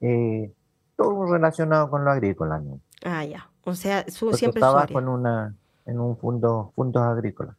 [0.00, 0.50] eh,
[0.96, 2.58] todo relacionado con lo agrícola.
[2.58, 2.80] ¿no?
[3.04, 3.51] Ah, ya.
[3.64, 4.98] O sea, su, Porque siempre su trabajo área.
[4.98, 5.54] en una
[5.86, 7.56] en un fondo fondos agrícolas.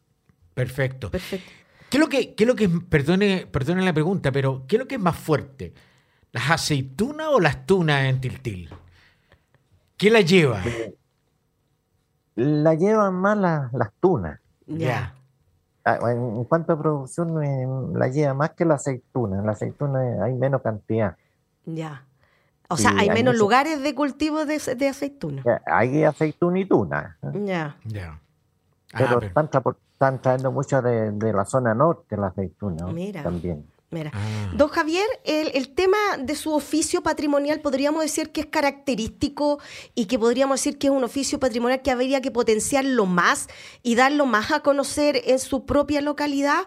[0.54, 1.10] Perfecto.
[1.10, 1.50] Perfecto.
[1.90, 4.80] ¿Qué es lo que, qué es lo que, perdone, perdone la pregunta, pero ¿qué es
[4.82, 5.72] lo que es más fuerte?
[6.32, 8.70] ¿Las aceitunas o las tunas en Tiltil?
[9.96, 10.60] ¿Qué la lleva?
[12.34, 14.40] La llevan más la- las tunas.
[14.66, 15.14] Ya.
[15.84, 19.38] Ah, En, cuanto a producción, eh, la lleva más que la aceituna.
[19.38, 21.16] En la aceituna hay menos cantidad.
[21.66, 22.04] Ya.
[22.74, 25.42] O sea, hay hay menos mucho- lugares de cultivo de, de aceituna.
[25.66, 27.40] Hay aceituna y tuna, ¿eh?
[27.44, 27.76] Ya.
[28.92, 29.50] Ah, pero pero- están,
[29.92, 33.22] están trayendo mucho de, de la zona norte la aceituna Mira.
[33.22, 33.66] también.
[33.90, 34.10] Mira.
[34.12, 34.50] Ah.
[34.56, 39.60] Don Javier, el, el tema de su oficio patrimonial podríamos decir que es característico
[39.94, 43.46] y que podríamos decir que es un oficio patrimonial que habría que potenciarlo más
[43.82, 46.62] y darlo más a conocer en su propia localidad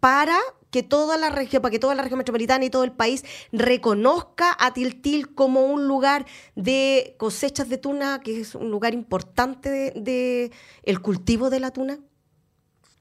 [0.00, 0.36] para
[0.72, 4.56] que toda la región, para que toda la región metropolitana y todo el país reconozca
[4.58, 6.24] a Tiltil como un lugar
[6.56, 10.50] de cosechas de tuna, que es un lugar importante de, de
[10.82, 11.98] el cultivo de la tuna.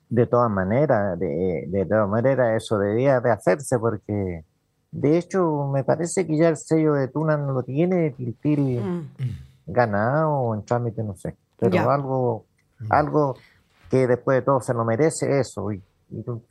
[0.10, 4.44] De todas maneras, de, de todas maneras eso debía de hacerse porque
[4.92, 9.02] de hecho me parece que ya el sello de tuna no lo tiene Tiltil Mm.
[9.68, 11.38] ganado o en trámite, no sé.
[11.58, 11.84] Pero Ya.
[11.94, 12.46] algo,
[12.90, 13.36] algo
[13.90, 15.82] que después de todo se lo merece eso y, y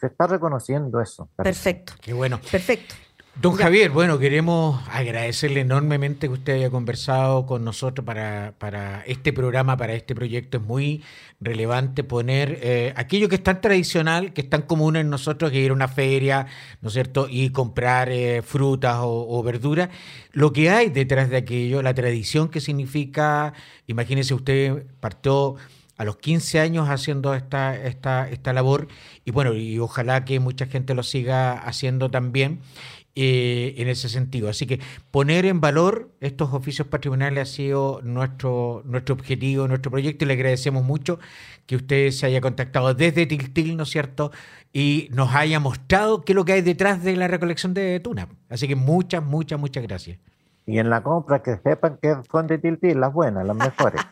[0.01, 1.29] se está reconociendo eso.
[1.37, 1.75] parece.
[1.75, 2.41] Perfecto, Qué bueno.
[2.51, 2.95] perfecto.
[3.41, 3.65] Don Ya.
[3.65, 9.77] Javier, bueno, queremos agradecerle enormemente que usted haya conversado con nosotros para, para este programa,
[9.77, 10.59] para este proyecto.
[10.59, 11.03] Es muy
[11.41, 15.61] relevante poner eh, aquello que es tan tradicional, que es tan común en nosotros, que
[15.61, 16.49] ir a una feria,
[16.83, 19.89] ¿no es cierto?, y comprar eh, frutas o, o verduras.
[20.33, 23.55] Lo que hay detrás de aquello, la tradición que significa,
[23.87, 25.55] imagínese usted, partió
[26.01, 28.89] a los 15 años haciendo esta, esta, esta labor
[29.27, 32.61] y bueno, y ojalá que mucha gente lo siga haciendo también
[33.15, 34.49] eh, en ese sentido.
[34.49, 40.25] Así que poner en valor estos oficios patrimoniales ha sido nuestro, nuestro objetivo, nuestro proyecto
[40.25, 41.19] y le agradecemos mucho
[41.67, 44.33] que usted se haya contactado desde Tiltil, ¿no es cierto?
[44.73, 48.27] Y nos haya mostrado qué es lo que hay detrás de la recolección de tuna.
[48.49, 50.19] Así que muchas, muchas, muchas gracias.
[50.71, 54.01] Y en la compra que sepan que son de Tiltil, las buenas, las mejores.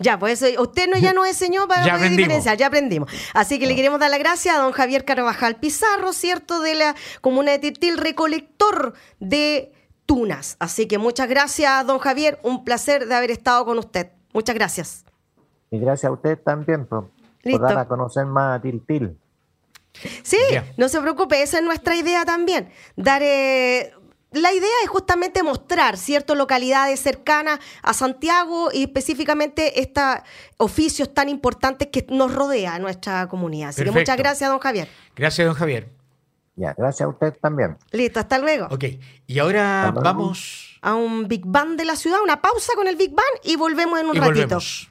[0.00, 2.16] Ya, pues eso, usted no, ya nos enseñó para Ya poder aprendimos.
[2.28, 3.10] diferenciar, ya aprendimos.
[3.34, 6.60] Así que le queremos dar las gracias a don Javier Carvajal Pizarro, ¿cierto?
[6.60, 9.72] De la comuna de Tiltil, recolector de
[10.06, 10.56] tunas.
[10.60, 12.38] Así que muchas gracias, don Javier.
[12.44, 14.12] Un placer de haber estado con usted.
[14.32, 15.04] Muchas gracias.
[15.72, 17.10] Y gracias a usted también por,
[17.42, 17.58] Listo.
[17.58, 19.18] por dar a conocer más a Tiltil.
[20.22, 20.38] Sí,
[20.76, 22.70] no se preocupe, esa es nuestra idea también.
[22.94, 23.92] Dar, eh,
[24.32, 30.04] la idea es justamente mostrar, ¿cierto?, localidades cercanas a Santiago y específicamente estos
[30.58, 33.70] oficios tan importantes que nos rodea a nuestra comunidad.
[33.70, 34.88] Así que muchas gracias, don Javier.
[35.16, 35.88] Gracias, don Javier.
[36.56, 37.78] Ya, gracias a usted también.
[37.92, 38.66] Listo, hasta luego.
[38.70, 38.84] Ok,
[39.26, 40.04] y ahora Hasta luego.
[40.04, 43.56] vamos A un Big Bang de la ciudad, una pausa con el Big Bang y
[43.56, 44.34] volvemos en un y ratito.
[44.56, 44.90] volvemos.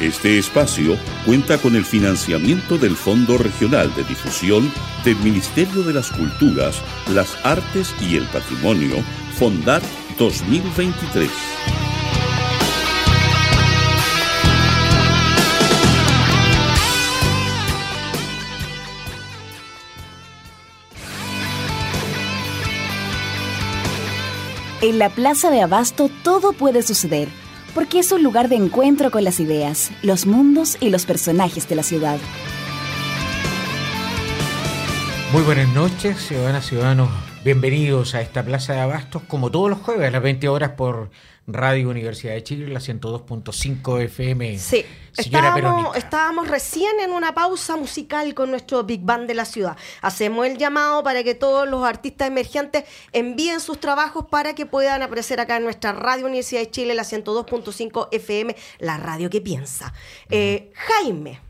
[0.00, 4.70] Este espacio cuenta con el financiamiento del Fondo Regional de Difusión
[5.04, 8.96] del Ministerio de las Culturas, las Artes y el Patrimonio,
[9.38, 9.80] Fondar
[10.18, 11.30] 2023.
[24.82, 27.30] En la Plaza de Abasto todo puede suceder,
[27.76, 31.76] porque es un lugar de encuentro con las ideas, los mundos y los personajes de
[31.76, 32.16] la ciudad.
[35.30, 37.25] Muy buenas noches, ciudadanas y ciudadanos.
[37.46, 41.10] Bienvenidos a esta Plaza de Abastos, como todos los jueves a las 20 horas por
[41.46, 44.58] Radio Universidad de Chile, la 102.5 FM.
[44.58, 49.44] Sí, Señora estábamos, estábamos recién en una pausa musical con nuestro Big Band de la
[49.44, 49.76] ciudad.
[50.02, 52.82] Hacemos el llamado para que todos los artistas emergentes
[53.12, 57.04] envíen sus trabajos para que puedan aparecer acá en nuestra Radio Universidad de Chile, la
[57.04, 59.94] 102.5 FM, la radio que piensa.
[60.30, 61.40] Eh, Jaime,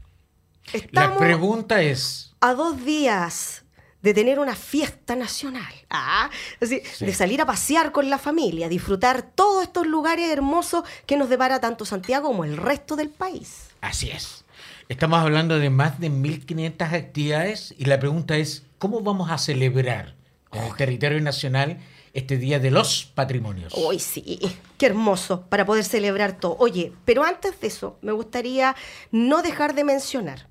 [0.91, 3.63] La pregunta es, a dos días
[4.07, 6.31] de tener una fiesta nacional, ah,
[6.63, 11.29] así, de salir a pasear con la familia, disfrutar todos estos lugares hermosos que nos
[11.29, 13.71] depara tanto Santiago como el resto del país.
[13.81, 14.45] así es.
[14.89, 20.15] Estamos hablando de más de 1.500 actividades y la pregunta es, ¿cómo vamos a celebrar
[20.53, 21.79] en el territorio nacional
[22.17, 23.75] este Día de los Patrimonios?
[23.77, 24.39] Uy, sí,
[24.79, 26.57] qué hermoso para poder celebrar todo.
[26.59, 28.75] Oye, pero antes de eso, me gustaría
[29.13, 30.49] no dejar de mencionar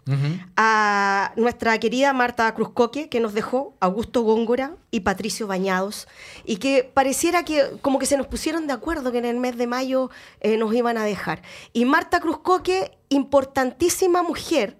[0.55, 6.07] a nuestra querida Marta Cruzcoque, que nos dejó, Augusto Góngora y Patricio Bañados,
[6.45, 9.57] y que pareciera que como que se nos pusieron de acuerdo que en el mes
[9.57, 11.41] de mayo eh, nos iban a dejar.
[11.73, 14.77] Y Marta Cruzcoque, importantísima mujer,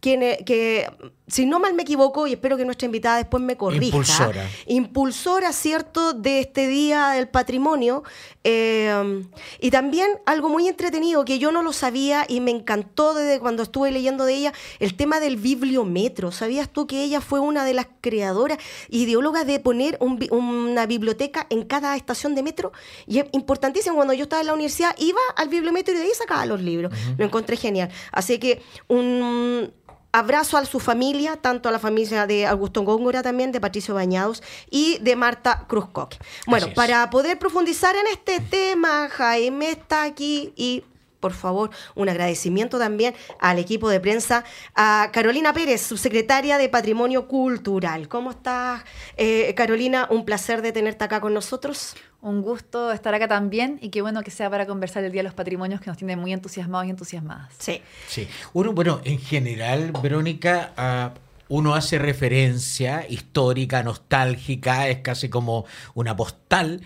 [0.00, 0.90] quien, eh, que
[1.26, 3.84] si no mal me equivoco, y espero que nuestra invitada después me corrija.
[3.86, 4.50] Impulsora.
[4.66, 8.02] Impulsora, ¿cierto?, de este Día del Patrimonio.
[8.44, 9.24] Eh,
[9.58, 13.62] y también algo muy entretenido que yo no lo sabía y me encantó desde cuando
[13.62, 16.30] estuve leyendo de ella, el tema del bibliometro.
[16.30, 18.58] ¿Sabías tú que ella fue una de las creadoras,
[18.90, 22.72] ideólogas de poner un una biblioteca en cada estación de metro?
[23.06, 26.12] Y es importantísimo, cuando yo estaba en la universidad iba al bibliometro y de ahí
[26.14, 26.92] sacaba los libros.
[27.16, 27.90] Lo encontré genial.
[28.12, 29.72] Así que un
[30.14, 34.44] abrazo a su familia, tanto a la familia de Augusto Góngora también, de Patricio Bañados
[34.70, 36.18] y de Marta Cruzcoque.
[36.46, 40.84] Bueno, para poder profundizar en este tema, Jaime está aquí y
[41.18, 47.28] por favor, un agradecimiento también al equipo de prensa, a Carolina Pérez, subsecretaria de Patrimonio
[47.28, 48.08] Cultural.
[48.08, 48.82] ¿Cómo estás,
[49.16, 50.06] eh, Carolina?
[50.10, 51.96] Un placer de tenerte acá con nosotros.
[52.24, 55.24] Un gusto estar acá también y qué bueno que sea para conversar el Día de
[55.24, 57.52] los Patrimonios que nos tiene muy entusiasmados y entusiasmadas.
[57.58, 57.82] Sí.
[58.08, 58.26] Sí.
[58.54, 61.12] Uno, bueno, en general, Verónica,
[61.48, 66.80] uno hace referencia histórica, nostálgica, es casi como una postal,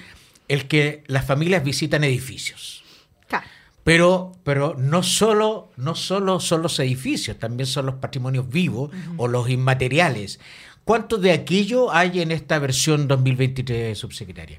[0.49, 2.83] el que las familias visitan edificios.
[3.29, 3.47] Claro.
[3.85, 9.29] Pero, pero no, solo, no solo son los edificios, también son los patrimonios vivos o
[9.29, 10.41] los inmateriales.
[10.83, 14.59] ¿Cuánto de aquello hay en esta versión 2023, subsecretaria?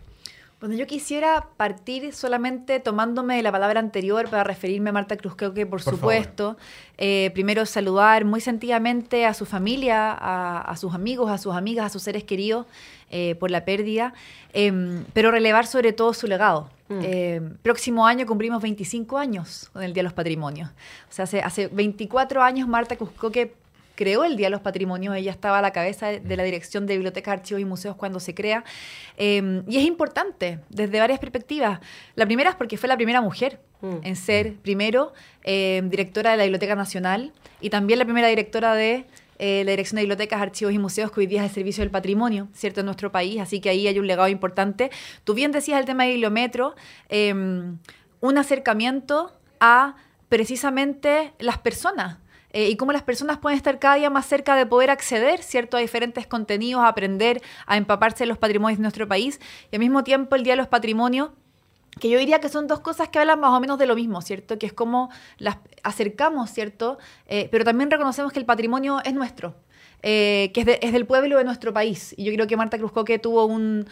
[0.59, 5.35] Bueno, yo quisiera partir solamente tomándome de la palabra anterior para referirme a Marta Cruz,
[5.37, 6.57] creo que por, supuesto.
[6.97, 11.89] Eh, primero saludar muy sentidamente a su familia, a, sus amigos, a sus amigas, a
[11.89, 12.65] sus seres queridos
[13.09, 14.13] eh, por la pérdida,
[14.51, 16.69] em, pero relevar sobre todo su legado.
[16.89, 16.99] Mm.
[17.03, 20.69] Em, próximo año cumplimos 25 años con el Día de los Patrimonios.
[21.09, 23.53] O sea, hace, hace 24 años Marta Cruzcoque
[23.99, 26.93] creó el Día de los Patrimonios, ella estaba a la cabeza de la Dirección de
[26.93, 28.63] Bibliotecas, Archivos y Museos cuando se crea.
[29.17, 31.81] Em, y es importante desde varias perspectivas.
[32.15, 33.97] La primera es porque fue la primera mujer mm.
[34.03, 35.11] en ser, primero,
[35.43, 39.05] em, directora de la Biblioteca Nacional y también la primera directora de
[39.37, 41.91] eh, la Dirección de Bibliotecas, Archivos y Museos, que hoy día es el servicio del
[41.91, 43.41] patrimonio, ¿cierto?, en nuestro país.
[43.41, 44.91] Así que ahí hay un legado importante.
[45.25, 46.73] Tú bien decías el tema del bibliometro,
[47.09, 47.79] em,
[48.21, 49.97] un acercamiento a
[50.29, 52.19] precisamente las personas
[52.51, 55.77] eh, y cómo las personas pueden estar cada día más cerca de poder acceder, ¿cierto?,
[55.77, 59.39] a diferentes contenidos, a aprender, a empaparse de los patrimonios de nuestro país.
[59.71, 61.29] Y al mismo tiempo el Día de los Patrimonios
[61.99, 64.21] que yo diría que son dos cosas que hablan más o menos de lo mismo,
[64.21, 64.57] ¿cierto?
[64.57, 66.97] Que es como las acercamos, ¿cierto?
[67.27, 69.55] Eh, pero también reconocemos que el patrimonio es nuestro,
[70.01, 72.13] eh, que es, del pueblo de nuestro país.
[72.15, 73.85] Y yo creo que Marta Cruzcoque tuvo un,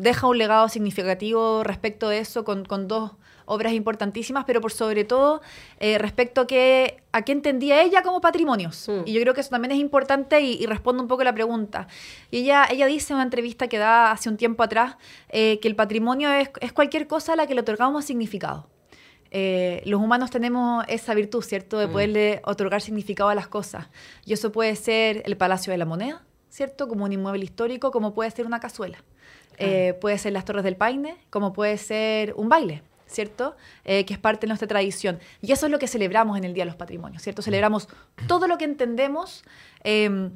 [0.00, 3.12] deja un legado significativo respecto de eso con dos
[3.46, 5.40] obras importantísimas, pero por sobre todo
[5.80, 8.88] eh, respecto a, que, a qué entendía ella como patrimonios.
[8.88, 9.02] Mm.
[9.06, 11.34] Y yo creo que eso también es importante y, y, respondo un poco a la
[11.34, 11.88] pregunta.
[12.30, 14.96] Y ella, ella dice en una entrevista que da hace un tiempo atrás
[15.30, 18.68] eh, que el patrimonio es, es, cualquier cosa a la que le otorgamos significado.
[19.30, 21.92] Eh, los humanos tenemos esa virtud, ¿cierto?, de mm.
[21.92, 23.86] poderle otorgar significado a las cosas.
[24.24, 28.12] Y eso puede ser el Palacio de la Moneda, ¿cierto?, como un inmueble histórico, como
[28.12, 28.98] puede ser una cazuela.
[30.00, 32.82] puede ser las Torres del Paine, como puede ser un baile.
[33.16, 33.56] ¿Cierto?
[33.84, 35.18] Eh, que es parte de nuestra tradición.
[35.42, 37.42] Y eso es lo que celebramos en el Día de los Patrimonios, ¿cierto?
[37.42, 37.88] Celebramos
[38.28, 39.42] todo lo que entendemos.
[39.82, 40.30] Em,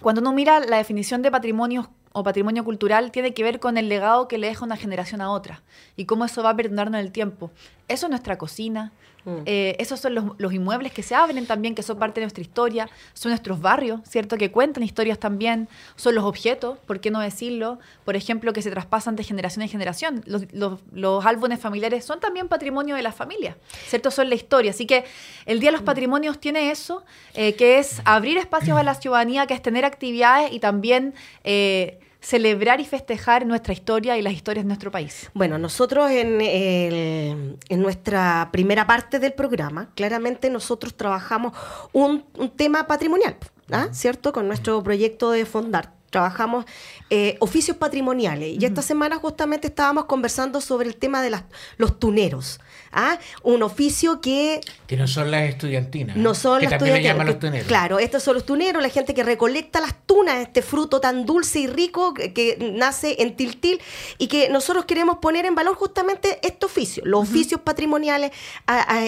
[0.00, 3.88] cuando uno mira la definición de patrimonio o patrimonio cultural, tiene que ver con el
[3.88, 5.62] legado que le deja una generación a otra
[5.96, 7.50] y cómo eso va perdurando en el tiempo.
[7.88, 8.92] Eso es nuestra cocina,
[9.24, 9.42] Mm.
[9.46, 12.88] Eh, esos son los, inmuebles que se abren también, que son parte de nuestra historia,
[13.12, 14.36] son nuestros barrios, ¿cierto?
[14.36, 17.78] Que cuentan historias también, son los objetos, ¿por qué no decirlo?
[18.04, 20.24] Por ejemplo, que se traspasan de generación en generación.
[20.26, 23.56] Los, álbumes familiares son también patrimonio de la familia,
[23.86, 24.10] ¿cierto?
[24.10, 24.70] Son la historia.
[24.70, 25.04] Así que
[25.46, 25.90] el Día de los.
[25.90, 27.02] Patrimonios tiene eso,
[27.34, 31.14] eh, que es abrir espacios a la ciudadanía, que es tener actividades y también...
[31.42, 35.30] Eh, celebrar y festejar nuestra historia y las historias de nuestro país?
[35.34, 41.52] Bueno, nosotros en, en nuestra primera parte del programa, claramente nosotros trabajamos
[41.92, 42.24] un,
[42.56, 43.36] tema patrimonial,
[43.70, 43.88] ¿ah?
[43.92, 44.32] ¿cierto?
[44.32, 46.64] Con nuestro proyecto de Fondar trabajamos
[47.08, 48.56] eh, oficios patrimoniales.
[48.60, 51.44] Y esta semana justamente estábamos conversando sobre el tema de las,
[51.76, 52.60] los tuneros.
[52.92, 53.18] ¿Ah?
[53.42, 54.60] Un oficio que...
[54.86, 56.16] Que no son las estudiantinas.
[56.16, 57.66] No son que las también le llaman los tuneros.
[57.66, 61.60] Claro, estos son los tuneros, la gente que recolecta las tunas, este fruto tan dulce
[61.60, 63.80] y rico que, nace en Tiltil
[64.18, 68.32] y que nosotros queremos poner en valor justamente este oficio, los oficios patrimoniales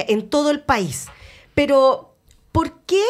[0.09, 1.07] en todo el país.
[1.55, 2.15] Pero,
[2.51, 3.03] ¿por qué,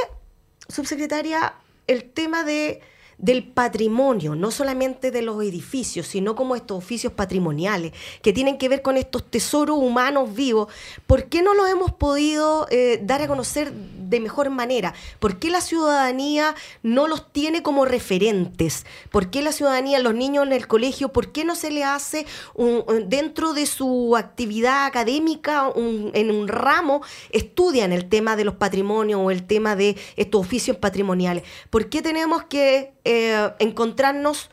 [0.69, 1.55] subsecretaria,
[1.87, 2.81] el tema de
[3.23, 8.69] del patrimonio, no solamente de los edificios, sino como estos oficios patrimoniales, que tienen que
[8.69, 10.69] ver con estos tesoros humanos vivos,
[11.07, 14.93] ¿por qué no los hemos podido eh, dar a conocer de mejor manera?
[15.21, 18.85] ¿Por qué la ciudadanía no los tiene como referentes?
[19.13, 22.27] ¿Por qué la ciudadanía, los niños en el colegio, por qué no se le hace
[22.55, 29.21] un, dentro de su actividad académica, en un ramo, estudian el tema de los patrimonios
[29.23, 31.45] o el tema de estos oficios patrimoniales?
[31.71, 33.12] ¿Por qué tenemos que eh,
[33.59, 34.51] encontrarnos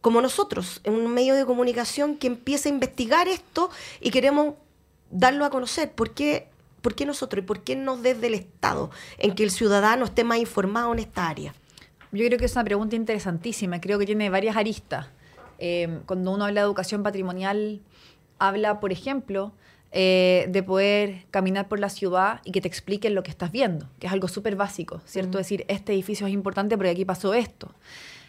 [0.00, 4.54] como nosotros, en un medio de comunicación que empiece a investigar esto y queremos
[5.10, 5.92] darlo a conocer?
[5.92, 6.48] ¿Por qué,
[6.82, 10.24] por qué nosotros y por qué no desde el Estado, en que el ciudadano esté
[10.24, 11.54] más informado en esta área?
[12.12, 15.08] Yo creo que es una pregunta interesantísima, creo que tiene varias aristas.
[15.58, 17.80] Eh, cuando uno habla de educación patrimonial,
[18.38, 19.52] habla, por ejemplo,
[19.90, 23.88] eh, de poder caminar por la ciudad y que te expliquen lo que estás viendo,
[23.98, 25.38] que es algo súper básico, ¿cierto?
[25.38, 27.72] Decir, este edificio es importante porque aquí pasó esto.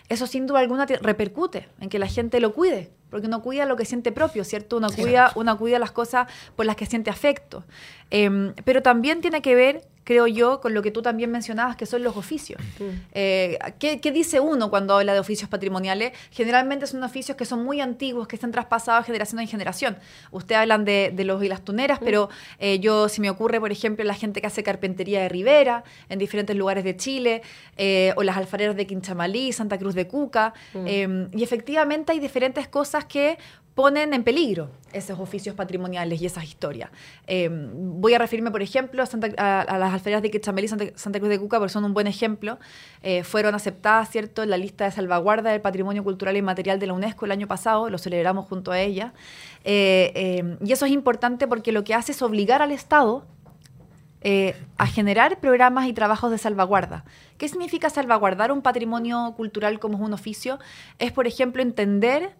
[0.07, 3.75] Eso sin duda alguna repercute en que la gente lo cuide, porque uno cuida lo
[3.75, 4.77] que siente propio, ¿cierto?
[4.77, 7.63] Uno, cuida, uno cuida las cosas por las que siente afecto.
[8.09, 11.85] Em, pero también tiene que ver creo yo, con lo que tú también mencionabas, que
[11.85, 12.59] son los oficios.
[13.13, 16.13] Eh, ¿qué, dice uno cuando habla de oficios patrimoniales?
[16.31, 19.97] Generalmente son oficios que son muy antiguos, que están traspasados generación en generación.
[20.31, 24.03] Usted hablan de, los y las tuneras, pero eh, yo, si me ocurre, por ejemplo,
[24.03, 27.43] la gente que hace carpintería de Rivera en diferentes lugares de Chile,
[27.77, 32.67] eh, o las alfareras de Quinchamalí, Santa Cruz de Cuca, em, y efectivamente hay diferentes
[32.67, 33.37] cosas que
[33.79, 36.89] ponen en peligro esos oficios patrimoniales y esas historias.
[37.27, 37.69] Em,
[38.01, 39.01] voy a referirme, por ejemplo,
[39.37, 42.59] a, las alfereras de Quechamelí y Santa, Cruz de Cuca, porque son un buen ejemplo.
[43.03, 46.93] Eh, fueron aceptadas, ¿cierto?, en la lista de salvaguarda del patrimonio cultural y de la
[46.93, 49.13] UNESCO el año pasado, lo celebramos junto a ella.
[49.63, 53.25] Eh, em, y eso es importante porque lo que hace es obligar al Estado
[54.21, 57.05] eh, a generar programas y trabajos de salvaguarda.
[57.37, 60.59] ¿Qué significa salvaguardar un patrimonio cultural como es un oficio?
[60.97, 62.35] Es, por ejemplo, entender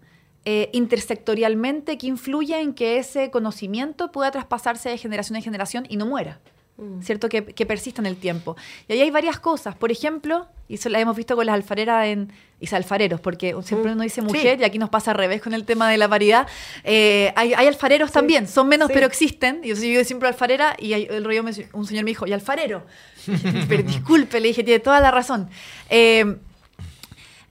[0.46, 5.98] eh, intersectorialmente que influye en que ese conocimiento pueda traspasarse de generación en generación y
[5.98, 6.40] no muera.
[6.80, 7.02] Mm.
[7.02, 7.28] ¿Cierto?
[7.28, 8.56] Que, persista en el tiempo.
[8.88, 9.76] Y ahí hay varias cosas.
[9.76, 12.32] Por ejemplo, y eso la hemos visto con las alfareras en,
[12.62, 13.96] y alfareros, porque siempre mm.
[13.96, 16.48] uno dice mujer y aquí nos pasa al revés con el tema de la paridad.
[16.86, 19.60] Eh, hay, alfareros también, son menos pero existen.
[19.64, 22.86] Y yo digo siempre alfarera y el rollo un señor me dijo, ¿y alfarero?
[23.68, 25.50] pero disculpe, le dije, tiene toda la razón.
[25.90, 26.38] Eh,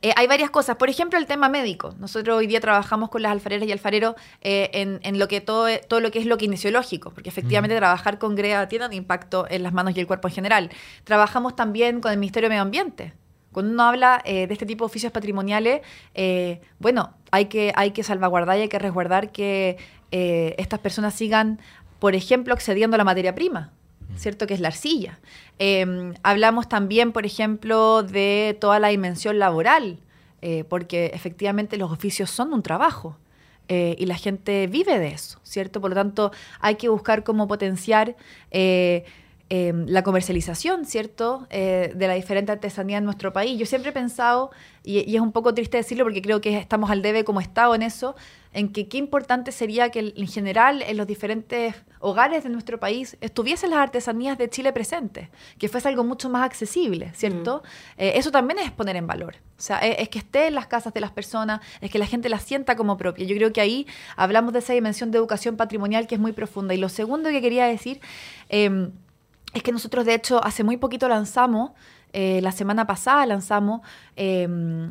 [0.02, 0.76] eh, hay varias cosas.
[0.76, 1.94] Por ejemplo, el tema médico.
[1.98, 6.00] Nosotros hoy día trabajamos con las alfareras y alfareros eh, en, lo que todo, todo
[6.00, 9.72] lo que es lo kinesiológico, porque efectivamente trabajar con GREA tiene un impacto en las
[9.72, 10.70] manos y el cuerpo en general.
[11.04, 13.14] Trabajamos también con el Ministerio de Medio Ambiente.
[13.50, 15.80] Cuando uno habla eh, de este tipo de oficios patrimoniales,
[16.78, 19.78] bueno, hay que, hay que salvaguardar y hay que resguardar que
[20.10, 21.60] estas personas sigan,
[21.98, 23.72] por ejemplo, accediendo a la materia prima.
[24.16, 24.46] ¿Cierto?
[24.46, 25.18] Que es la arcilla.
[25.58, 29.98] Em, hablamos también, por ejemplo, de toda la dimensión laboral,
[30.40, 33.16] eh, porque efectivamente los oficios son un trabajo.
[33.70, 35.80] Eh, y la gente vive de eso, ¿cierto?
[35.80, 38.16] Por lo tanto, hay que buscar cómo potenciar
[38.50, 39.04] eh,
[39.50, 43.58] em, la comercialización, ¿cierto?, de la diferente artesanía en nuestro país.
[43.58, 44.50] Yo siempre he pensado,
[44.88, 47.74] y, y, es un poco triste decirlo porque creo que estamos al debe como Estado
[47.74, 48.16] en eso,
[48.52, 53.16] en que qué importante sería que en general en los diferentes hogares de nuestro país
[53.20, 55.28] estuviesen las artesanías de Chile presentes,
[55.58, 57.62] que fuese algo mucho más accesible, ¿cierto?
[57.62, 58.00] Mm.
[58.02, 59.36] Eh, eso también es poner en valor.
[59.58, 62.28] O sea, es, que esté en las casas de las personas, es que la gente
[62.28, 63.26] la sienta como propia.
[63.26, 63.86] Yo creo que ahí
[64.16, 66.74] hablamos de esa dimensión de educación patrimonial que es muy profunda.
[66.74, 68.00] Y lo segundo que quería decir
[68.48, 68.92] em,
[69.52, 71.72] es que nosotros, de hecho, hace muy poquito lanzamos,
[72.12, 73.80] eh, la semana pasada lanzamos
[74.16, 74.90] em,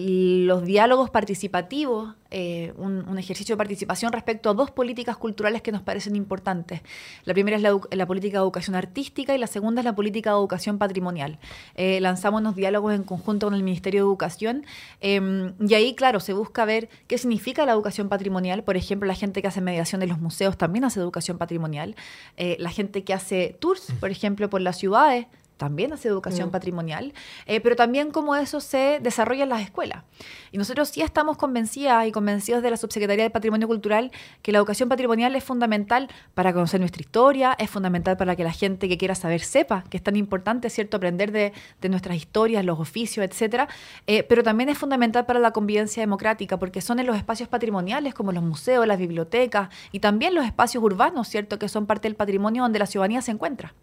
[0.00, 5.82] los diálogos participativos, eh, un, ejercicio de participación respecto a dos políticas culturales que nos
[5.82, 6.82] parecen importantes.
[7.24, 10.36] La primera es la, política de educación artística y la segunda es la política de
[10.36, 11.38] educación patrimonial.
[11.74, 14.66] Eh, lanzamos unos diálogos en conjunto con el Ministerio de Educación
[15.00, 18.62] em, y ahí, claro, se busca ver qué significa la educación patrimonial.
[18.62, 21.96] Por ejemplo, la gente que hace mediación de los museos también hace educación patrimonial.
[22.36, 25.26] La gente que hace tours, por ejemplo, por las ciudades
[25.58, 26.52] también hace educación mm.
[26.52, 27.12] patrimonial,
[27.46, 30.04] eh, pero también cómo eso se desarrolla en las escuelas.
[30.52, 34.58] Y nosotros sí estamos convencidas y convencidos de la Subsecretaría de Patrimonio Cultural que la
[34.58, 38.96] educación patrimonial es fundamental para conocer nuestra historia, es fundamental para que la gente que
[38.96, 41.52] quiera saber sepa que es tan importante, ¿cierto?, aprender de,
[41.88, 43.66] nuestras historias, los oficios, etcétera,
[44.06, 48.14] eh, pero también es fundamental para la convivencia democrática, porque son en los espacios patrimoniales
[48.14, 52.14] como los museos, las bibliotecas y también los espacios urbanos, ¿cierto?, que son parte del
[52.14, 53.74] patrimonio donde la ciudadanía se encuentra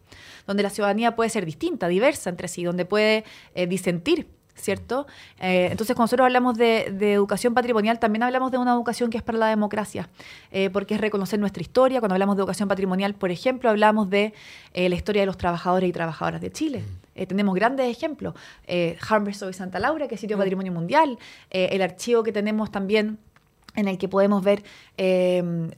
[0.48, 3.24] donde la ciudadanía puede ser distinta, diversa entre sí, donde puede
[3.54, 5.06] eh, disentir ¿cierto?
[5.39, 9.24] Eh, entonces, cuando nosotros hablamos de, educación patrimonial, también hablamos de una educación que es
[9.24, 10.10] para la democracia,
[10.52, 12.00] eh, porque es reconocer nuestra historia.
[12.00, 14.34] Cuando hablamos de educación patrimonial, por ejemplo, hablamos de
[14.74, 16.84] eh, la historia de los trabajadores y trabajadoras de Chile.
[17.16, 17.24] Mm.
[17.28, 18.34] tenemos grandes ejemplos.
[18.68, 20.39] Eh, y Santa Laura, que es sitio mm.
[20.39, 21.18] patrimonio mundial.
[21.50, 23.20] el archivo que tenemos también
[23.76, 24.64] en el que podemos ver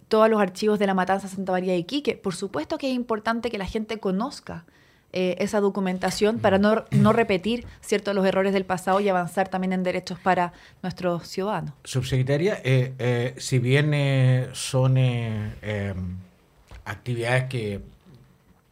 [0.07, 2.15] todos los archivos de la matanza Santa María de Iquique.
[2.15, 4.65] Por supuesto que es importante que la gente conozca
[5.13, 9.71] eh, esa documentación para no, no repetir ciertos los errores del pasado y avanzar también
[9.71, 10.51] en derechos para
[10.83, 11.73] nuestros ciudadanos.
[11.85, 13.93] Subsecretaria, eh, eh, si bien
[14.51, 16.17] son em,
[16.83, 17.79] actividades que,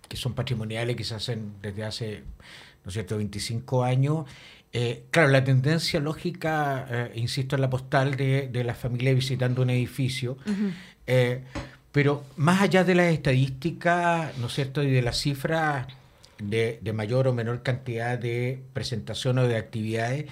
[0.10, 2.24] que, son patrimoniales, que se hacen desde hace,
[2.84, 4.26] ¿no es cierto?, 25 años,
[5.12, 10.38] claro, la tendencia lógica, insisto, en la postal de, de, la familia visitando un edificio,
[11.92, 15.88] pero más allá de las estadísticas, ¿no es cierto?, y de las cifras,
[16.40, 20.26] de, mayor o menor cantidad de presentación o de actividades.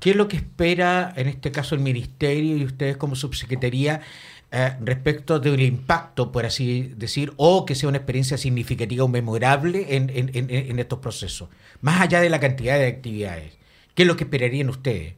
[0.00, 4.00] ¿Qué es lo que espera en este caso el Ministerio y ustedes como subsecretaría
[4.50, 9.96] eh, respecto del impacto, por así decir, o que sea una experiencia significativa o memorable
[9.96, 11.48] en, en estos procesos?
[11.80, 13.58] Más allá de la cantidad de actividades,
[13.98, 15.14] ¿qué es lo que esperarían ustedes?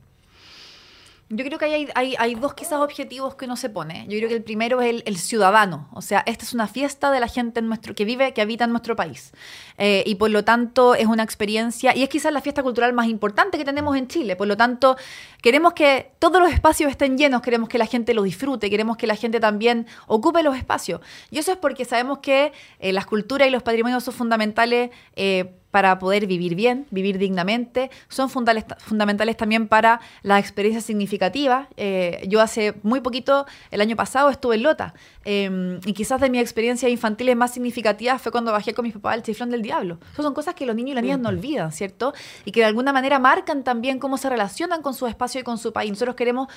[1.28, 4.06] Yo creo que hay, dos quizás objetivos que uno se pone.
[4.08, 5.86] Yo creo que el primero es el, ciudadano.
[5.92, 8.64] O sea, esta es una fiesta de la gente en nuestro, que vive, que habita
[8.64, 9.32] en nuestro país.
[9.76, 13.06] Eh, y por lo tanto es una experiencia, y es quizás la fiesta cultural más
[13.06, 14.34] importante que tenemos en Chile.
[14.34, 14.96] Por lo tanto,
[15.42, 19.06] queremos que todos los espacios estén llenos, queremos que la gente lo disfrute, queremos que
[19.06, 21.02] la gente también ocupe los espacios.
[21.30, 24.90] Y eso es porque sabemos que eh, las culturas y los patrimonios son fundamentales.
[25.16, 31.68] Eh, para poder vivir bien, vivir dignamente, son fundamentales también para la experiencia significativa.
[31.76, 34.94] Eh, yo hace muy poquito, el año pasado, estuve en Lota
[35.24, 39.14] em, y quizás de mis experiencias infantiles más significativas fue cuando bajé con mis papás
[39.14, 39.98] al chiflón del diablo.
[40.12, 42.12] Esas son cosas que los niños y las niñas no olvidan, ¿cierto?
[42.44, 45.58] Y que de alguna manera marcan también cómo se relacionan con su espacio y con
[45.58, 45.90] su país.
[45.90, 46.48] Nosotros queremos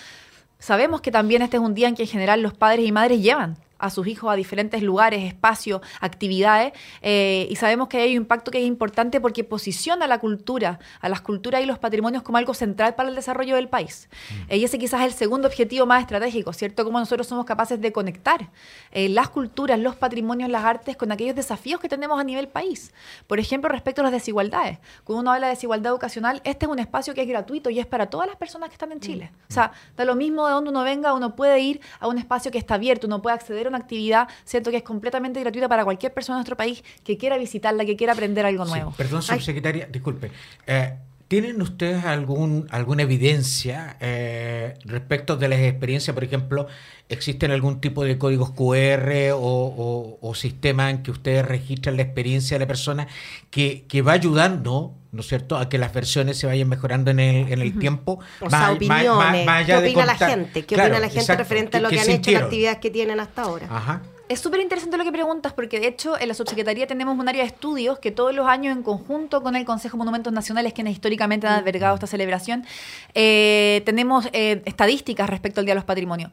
[0.64, 3.22] Sabemos que también este es un día en que en general los padres y madres
[3.22, 6.72] llevan a sus hijos a diferentes lugares, espacios, actividades,
[7.02, 11.10] eh, y sabemos que hay un impacto que es importante porque posiciona la cultura, a
[11.10, 14.08] las culturas y los patrimonios como algo central para el desarrollo del país.
[14.50, 14.54] Mm.
[14.54, 16.86] y ese quizás es el segundo objetivo más estratégico, ¿cierto?
[16.86, 18.50] Cómo nosotros somos capaces de conectar
[18.92, 22.94] eh, las culturas, los patrimonios, las artes con aquellos desafíos que tenemos a nivel país.
[23.28, 24.80] Por ejemplo, respecto a las desigualdades.
[25.04, 27.86] Cuando uno habla de desigualdad educacional, este es un espacio que es gratuito y es
[27.86, 29.32] para todas las personas que están en Chile.
[29.34, 29.52] Mm.
[29.52, 32.52] O sea, da lo mismo de donde uno venga, uno puede ir a un espacio
[32.52, 35.84] que está abierto, uno puede acceder a una actividad, siento que es completamente gratuita para
[35.84, 38.94] cualquier persona de nuestro país que quiera visitarla, que quiera aprender algo nuevo.
[38.96, 40.32] perdón, subsecretaria, disculpe.
[40.68, 40.94] Eh,
[41.34, 46.14] ¿Tienen ustedes algún, alguna evidencia eh, respecto de las experiencias?
[46.14, 46.68] Por ejemplo,
[47.10, 52.54] ¿existen algún tipo de códigos QR o, o, sistema en que ustedes registran la experiencia
[52.54, 53.08] de la persona
[53.50, 57.20] que, que va ayudando ¿no es cierto?, a que las versiones se vayan mejorando en
[57.20, 58.20] el, en el tiempo.
[58.40, 59.66] O sea, opiniones.
[59.66, 60.66] ¿Qué opina la gente?
[60.66, 63.42] ¿Qué opina la gente referente a lo que han hecho, las actividades que tienen hasta
[63.42, 63.68] ahora?
[63.72, 64.04] Ajá.
[64.30, 67.44] Es súper interesante lo que preguntas porque de hecho en la subsecretaría tenemos un área
[67.44, 70.94] de estudios que todos los años en conjunto con el Consejo de Monumentos Nacionales, quienes
[70.94, 72.66] históricamente han albergado esta celebración,
[73.14, 76.32] eh, tenemos eh, estadísticas respecto al Día de los Patrimonios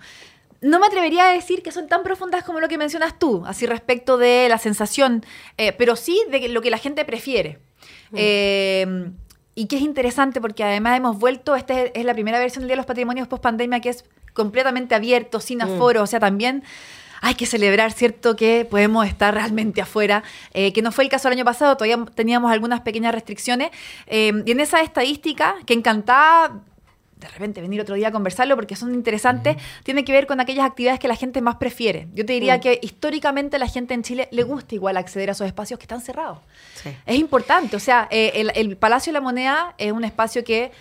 [0.63, 3.65] no me atrevería a decir que son tan profundas como lo que mencionas tú, así
[3.65, 5.25] respecto de la sensación,
[5.57, 7.59] eh, pero sí de lo que la gente prefiere.
[8.11, 9.13] Mm.
[9.55, 12.75] y que es interesante porque además hemos vuelto, esta es, la primera versión del Día
[12.75, 15.63] de los Patrimonios post pandemia que es completamente abierto, sin mm.
[15.63, 16.63] aforo, o sea, también
[17.21, 21.29] hay que celebrar, ¿cierto?, que podemos estar realmente afuera, eh, que no fue el caso
[21.29, 23.71] el año pasado, todavía teníamos algunas pequeñas restricciones.
[24.07, 26.61] Eh, y en esa estadística, que encantaba
[27.21, 30.65] de repente venir otro día a conversarlo porque son interesantes, tiene que ver con aquellas
[30.65, 32.09] actividades que la gente más prefiere.
[32.15, 35.47] Yo te diría que históricamente la gente en Chile le gusta igual acceder a esos
[35.47, 36.39] espacios que están cerrados.
[37.05, 40.73] Es importante, o sea, eh, el, Palacio de la Moneda es un espacio que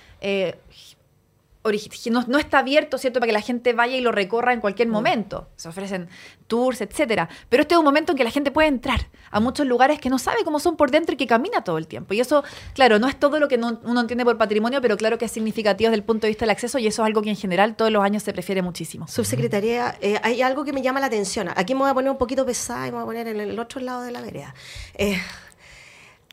[2.27, 4.91] no, está abierto, ¿cierto?, para que la gente vaya y lo recorra en cualquier mm.
[4.91, 5.49] momento.
[5.55, 6.07] Se ofrecen
[6.47, 7.29] tours, etcétera.
[7.49, 10.09] Pero este es un momento en que la gente puede entrar a muchos lugares que
[10.09, 12.13] no sabe cómo son por dentro y que camina todo el tiempo.
[12.13, 12.43] Y eso,
[12.73, 15.89] claro, no es todo lo que uno entiende por patrimonio, pero claro que es significativo
[15.89, 17.91] desde el punto de vista del acceso y eso es algo que en general todos
[17.91, 19.07] los años se prefiere muchísimo.
[19.07, 21.49] Subsecretaría, eh, hay algo que me llama la atención.
[21.55, 23.59] Aquí me voy a poner un poquito pesada y me voy a poner en el
[23.59, 24.53] otro lado de la vereda.
[24.95, 25.21] Eh,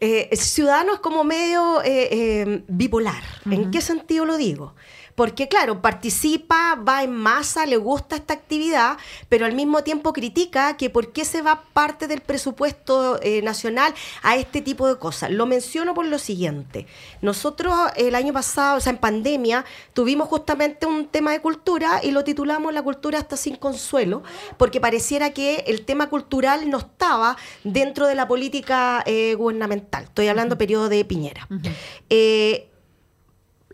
[0.01, 1.81] eh, ciudadano es como medio
[2.69, 3.23] bipolar.
[3.51, 4.75] ¿En qué sentido lo digo?
[5.17, 8.99] Porque claro, participa, va en masa, le gusta esta actividad,
[9.29, 13.95] pero al mismo tiempo critica que por qué se va parte del presupuesto eh, nacional
[14.23, 15.31] a este tipo de cosas.
[15.31, 16.87] Lo menciono por lo siguiente.
[17.23, 19.65] Nosotros el año pasado, o sea, en pandemia,
[19.95, 24.23] tuvimos justamente un tema de cultura y lo titulamos La cultura hasta sin consuelo,
[24.59, 30.05] porque pareciera que el tema cultural no estaba dentro de la política eh, gubernamental.
[30.05, 31.49] Estoy hablando periodo de Piñera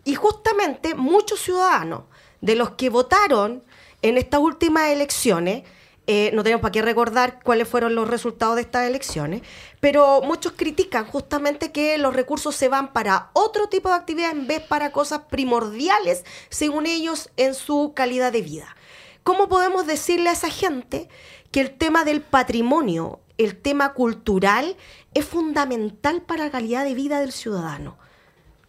[0.03, 2.03] Y justamente muchos ciudadanos
[2.41, 3.63] de los que votaron
[4.01, 5.63] en estas últimas elecciones,
[6.05, 9.41] eh, no tenemos para qué recordar cuáles fueron los resultados de estas elecciones,
[9.79, 14.45] pero muchos critican justamente que los recursos se van para otro tipo de actividad en
[14.45, 18.75] vez para cosas primordiales, según ellos, en su calidad de vida.
[19.23, 21.07] ¿Cómo podemos decirle a esa gente
[21.51, 24.75] que el tema del patrimonio, el tema cultural,
[25.13, 27.97] es fundamental para la calidad de vida del ciudadano?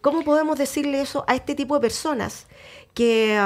[0.05, 2.45] ¿Cómo podemos decirle eso a este tipo de personas
[2.93, 3.39] que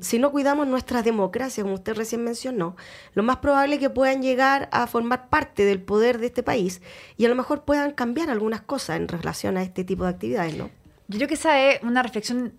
[0.00, 2.76] si no cuidamos nuestra democracia, como usted recién mencionó,
[3.14, 6.82] lo más probable es que puedan llegar a formar parte del poder de este país
[7.16, 10.56] y a lo mejor puedan cambiar algunas cosas en relación a este tipo de actividades,
[10.56, 10.70] ¿no?
[11.08, 12.52] Yo creo que esa es una reflexión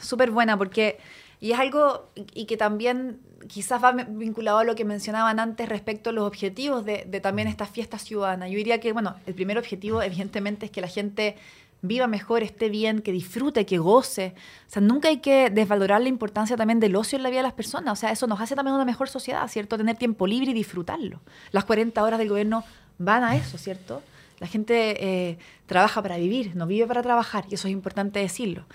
[0.00, 1.00] súper buena porque,
[1.40, 3.18] y es algo y que también
[3.48, 7.48] quizás va vinculado a lo que mencionaban antes respecto a los objetivos de, de también
[7.48, 8.48] estas fiestas ciudadanas.
[8.48, 11.36] Yo diría que, bueno, el primer objetivo evidentemente es que la gente
[11.86, 14.34] viva mejor, esté bien, que disfrute, que goce.
[14.66, 17.44] O sea, nunca hay que desvalorar la importancia también del ocio en la vida de
[17.44, 17.92] las personas.
[17.92, 19.76] O sea, eso nos hace también una mejor sociedad, ¿cierto?
[19.76, 21.20] Tener tiempo libre y disfrutarlo.
[21.52, 22.64] Las 40 horas del gobierno
[22.98, 24.02] van a eso, ¿cierto?
[24.38, 24.96] La gente
[25.30, 28.66] eh, trabaja para vivir, no vive para trabajar, y eso es importante decirlo.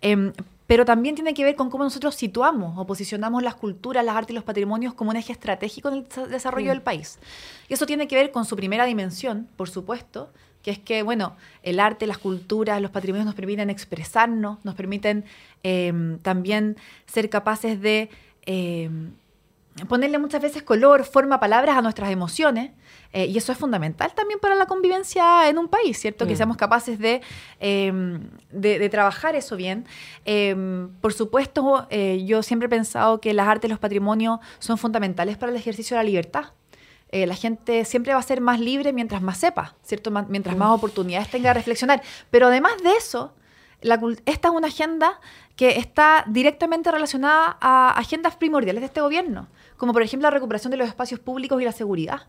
[0.00, 0.32] Em,
[0.66, 4.30] pero también tiene que ver con cómo nosotros situamos o posicionamos las culturas, las artes
[4.30, 6.74] y los patrimonios como un eje estratégico en el desarrollo mm.
[6.74, 7.18] del país.
[7.68, 10.30] Y eso tiene que ver con su primera dimensión, por supuesto,
[10.62, 15.24] que es que, bueno, el arte, las culturas, los patrimonios nos permiten expresarnos, nos permiten
[15.62, 18.10] em, también ser capaces de
[18.46, 19.12] em,
[19.88, 22.72] ponerle muchas veces color, forma, palabras a nuestras emociones,
[23.12, 26.26] eh, y eso es fundamental también para la convivencia en un país, ¿cierto?
[26.26, 26.36] Que mm.
[26.36, 27.22] seamos capaces de,
[27.60, 29.86] em, de, trabajar eso bien.
[31.00, 35.36] por supuesto, eh, yo siempre he pensado que las artes y los patrimonios son fundamentales
[35.38, 36.52] para el ejercicio de la libertad.
[37.12, 40.10] Eh, la gente siempre va a ser más libre mientras más sepa, ¿cierto?
[40.28, 42.02] mientras más oportunidades tenga de reflexionar.
[42.30, 43.32] Pero además de eso,
[44.26, 45.20] esta es una agenda
[45.56, 50.70] que está directamente relacionada a agendas primordiales de este gobierno, como por ejemplo la recuperación
[50.70, 52.28] de los espacios públicos y la seguridad.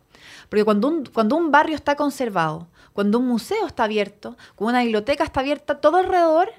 [0.49, 4.83] Porque cuando un, cuando un barrio está conservado, cuando un museo está abierto, cuando una
[4.83, 6.49] biblioteca está abierta, todo alrededor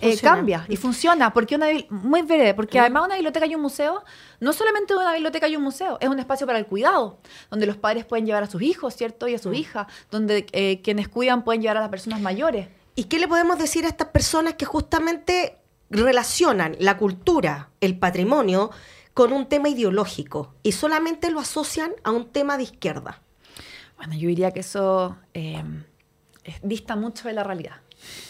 [0.00, 1.32] eh, cambia y funciona.
[1.32, 4.04] Porque una muy breve, porque además una biblioteca y un museo,
[4.40, 7.18] no solamente una biblioteca y un museo, es un espacio para el cuidado,
[7.50, 9.28] donde los padres pueden llevar a sus hijos, ¿cierto?
[9.28, 12.68] Y a su hija, donde eh, quienes cuidan pueden llevar a las personas mayores.
[12.94, 15.58] ¿Y qué le podemos decir a estas personas que justamente
[15.90, 18.70] relacionan la cultura, el patrimonio,
[19.14, 23.22] con un tema ideológico y solamente lo asocian a un tema de izquierda?
[23.96, 25.62] Bueno, yo diría que eso eh,
[26.62, 27.76] dista mucho de la realidad.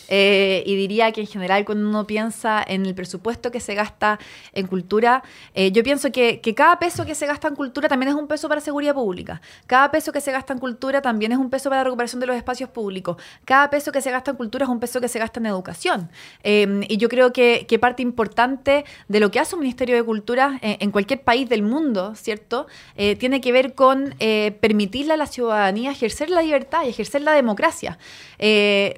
[0.09, 4.19] Eh, y diría que en general cuando uno piensa en el presupuesto que se gasta
[4.55, 5.23] en cultura,
[5.55, 8.49] eh, yo pienso que, cada peso que se gasta en cultura también es un peso
[8.49, 9.41] para seguridad pública.
[9.66, 12.27] Cada peso que se gasta en cultura también es un peso para la recuperación de
[12.27, 13.16] los espacios públicos.
[13.45, 16.11] Cada peso que se gasta en cultura es un peso que se gasta en educación.
[16.43, 20.59] Em, y yo creo que, parte importante de lo que hace un Ministerio de Cultura
[20.62, 22.66] eh, en cualquier país del mundo, ¿cierto?
[22.97, 24.14] tiene que ver con
[24.61, 27.99] permitirle a la ciudadanía ejercer la libertad y ejercer la democracia.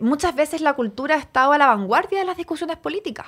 [0.01, 3.27] muchas veces la cultura ha estado a la vanguardia de las discusiones políticas.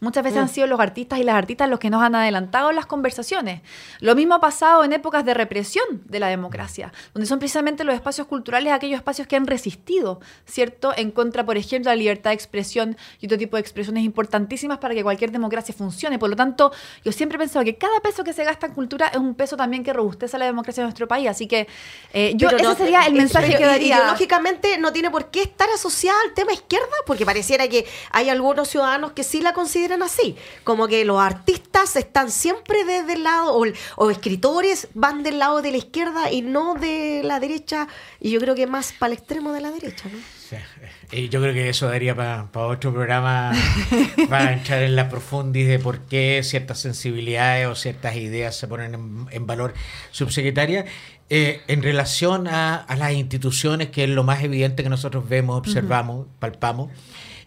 [0.00, 0.48] Muchas veces han mm.
[0.48, 3.62] sido los artistas y las artistas los que nos han adelantado las conversaciones.
[4.00, 7.94] Lo mismo ha pasado en épocas de represión de la democracia, donde son precisamente los
[7.94, 12.30] espacios culturales aquellos espacios que han resistido, ¿cierto?, en contra, por ejemplo, de la libertad
[12.30, 16.18] de expresión y otro tipo de expresiones importantísimas para que cualquier democracia funcione.
[16.18, 16.72] Por lo tanto,
[17.04, 19.56] yo siempre he pensado que cada peso que se gasta en cultura es un peso
[19.56, 21.28] también que robustece la democracia de nuestro país.
[21.28, 21.68] Así que
[22.12, 23.96] eh, yo, ese sería el mensaje que daría.
[23.96, 28.68] Ideológicamente no tiene por qué estar asociada al tema izquierda, porque pareciera que hay algunos
[28.68, 33.60] ciudadanos que sí la consideran así, como que los artistas están siempre desde el lado,
[33.96, 37.88] o, escritores van del lado de la izquierda y no de la derecha,
[38.20, 40.18] y yo creo que más para el extremo de la derecha, ¿no?
[41.12, 43.52] Y yo creo que eso daría para otro programa,
[44.28, 49.26] para entrar en la profundidad de por qué ciertas sensibilidades o ciertas ideas se ponen
[49.30, 49.74] en, valor.
[50.10, 50.86] Subsecretaria,
[51.32, 56.26] eh, en relación a, las instituciones, que es lo más evidente que nosotros vemos, observamos,
[56.40, 56.90] palpamos,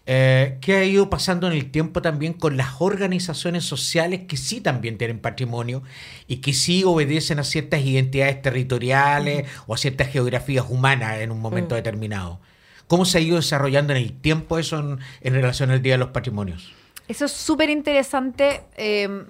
[0.06, 4.62] eh, ¿qué ha ido pasando en el tiempo también con las organizaciones sociales que sí
[4.62, 5.84] también tienen patrimonio
[6.28, 11.42] y que sí obedecen a ciertas identidades territoriales o a ciertas geografías humanas en un
[11.42, 12.40] momento determinado?
[12.88, 16.10] ¿Cómo se ha ido desarrollando en el tiempo eso en relación al Día de los
[16.10, 16.74] Patrimonios?
[17.08, 19.26] Eso es súper interesante eh,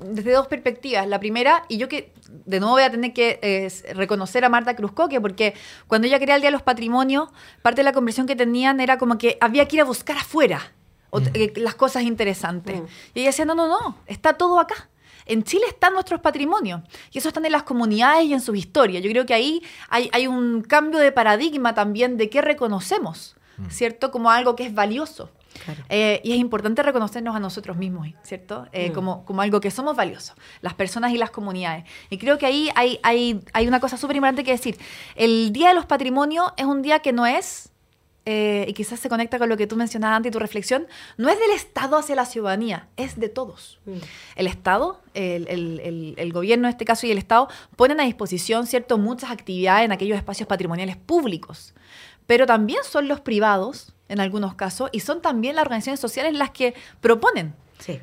[0.00, 1.06] desde dos perspectivas.
[1.08, 4.76] La primera, y yo que de nuevo voy a tener que eh, reconocer a Marta
[4.76, 5.54] Cruzcoque, porque
[5.86, 7.30] cuando ella quería el Día de los Patrimonios,
[7.62, 10.72] parte de la conversión que tenían era como que había que ir a buscar afuera
[11.12, 11.18] mm.
[11.32, 12.80] eh, las cosas interesantes.
[12.80, 12.86] Mm.
[13.14, 14.90] Y ella decía, no, no, no, está todo acá.
[15.26, 19.02] En Chile están nuestros patrimonios y eso están en las comunidades y en sus historias.
[19.02, 23.70] Yo creo que ahí hay, hay un cambio de paradigma también de qué reconocemos, mm.
[23.70, 24.10] ¿cierto?
[24.10, 25.30] Como algo que es valioso.
[25.88, 28.66] Eh, y es importante reconocernos a nosotros mismos, ¿cierto?
[28.72, 28.92] Eh, mm.
[28.92, 31.84] como, como algo que somos valiosos, las personas y las comunidades.
[32.10, 34.78] Y creo que ahí hay, hay, hay una cosa súper importante que decir.
[35.14, 37.70] El Día de los Patrimonios es un día que no es
[38.26, 40.86] eh, y quizás se conecta con lo que tú mencionabas antes y tu reflexión,
[41.18, 43.80] no es del Estado hacia la ciudadanía, es de todos.
[43.84, 43.98] Mm.
[44.36, 49.30] El Estado, el, gobierno en este caso y el Estado ponen a disposición, ¿cierto?, muchas
[49.30, 51.74] actividades en aquellos espacios patrimoniales públicos,
[52.26, 56.50] pero también son los privados, en algunos casos, y son también las organizaciones sociales las
[56.50, 57.54] que proponen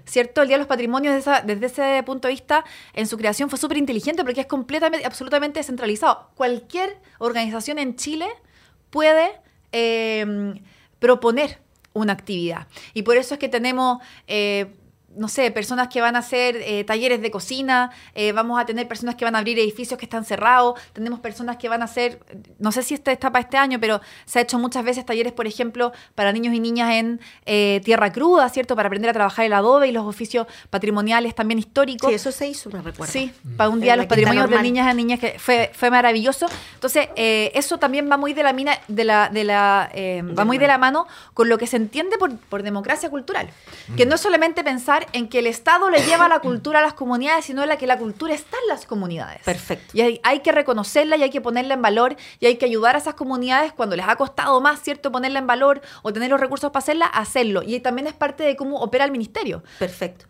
[0.05, 0.41] ¿Cierto?
[0.41, 3.77] El Día de los Patrimonios, desde ese punto de vista, en su creación fue súper
[3.77, 6.29] inteligente porque es completamente, absolutamente descentralizado.
[6.35, 8.27] Cualquier organización en Chile
[8.89, 9.31] puede
[9.71, 10.53] eh,
[10.99, 11.59] proponer
[11.93, 12.67] una actividad.
[12.93, 14.75] Y por eso es que tenemos eh,
[15.15, 18.87] no sé, personas que van a hacer eh, talleres de cocina, eh, vamos a tener
[18.87, 22.19] personas que van a abrir edificios que están cerrados, tenemos personas que van a hacer,
[22.59, 25.33] no sé si esta está para este año, pero se ha hecho muchas veces talleres,
[25.33, 28.75] por ejemplo, para niños y niñas en eh, tierra cruda, ¿cierto?
[28.75, 32.09] Para aprender a trabajar el adobe y los oficios patrimoniales también históricos.
[32.09, 33.11] Sí, eso se hizo, me recuerdo.
[33.11, 36.47] Sí, para un día los patrimonios de niñas y niñas que fue, fue maravilloso.
[36.75, 39.91] Entonces, eso también va muy de la mina, de la, de la,
[40.37, 43.49] va muy de la mano con lo que se entiende por, por democracia cultural,
[43.97, 46.93] que no es solamente pensar en que el Estado le lleva la cultura a las
[46.93, 49.41] comunidades, sino en la que la cultura está en las comunidades.
[49.43, 49.97] Perfecto.
[49.97, 52.99] Y hay, que reconocerla y hay que ponerla en valor y hay que ayudar a
[52.99, 56.71] esas comunidades cuando les ha costado más, ¿cierto?, ponerla en valor o tener los recursos
[56.71, 57.61] para hacerla, hacerlo.
[57.65, 59.63] Y también es parte de cómo opera el ministerio.
[59.79, 60.25] Perfecto.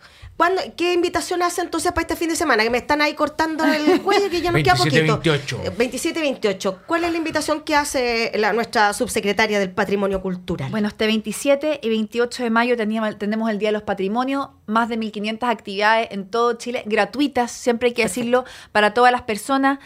[0.75, 2.63] ¿Qué invitación hace entonces para este fin de semana?
[2.63, 5.19] Que me están ahí cortando el cuello que ya nos queda poquito.
[5.19, 5.61] 28.
[5.77, 6.79] 27 28.
[6.85, 10.71] ¿Cuál es la invitación que hace la, nuestra subsecretaria del Patrimonio Cultural?
[10.71, 12.75] Bueno, este 27 y 28 de mayo
[13.17, 17.89] tenemos el Día de los Patrimonios, más de 1.500 actividades en todo Chile, gratuitas, siempre
[17.89, 19.79] hay que decirlo, para todas las personas.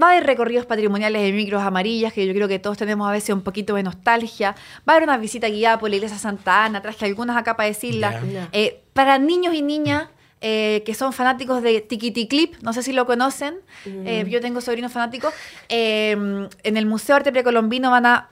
[0.00, 3.12] Va a haber recorridos patrimoniales de micros amarillas, que yo creo que todos tenemos a
[3.12, 4.54] veces un poquito de nostalgia.
[4.88, 7.68] Va a haber una visita guiada por la iglesia Santa Ana, traje algunas acá para
[7.68, 8.20] decirla.
[8.52, 10.08] Eh, para niños y niñas
[10.40, 13.54] eh, que son fanáticos de Tikiti Clip, no sé si lo conocen,
[13.86, 14.28] eh, mm.
[14.28, 15.32] yo tengo sobrinos fanáticos,
[15.68, 18.28] en el Museo Arte Precolombino van a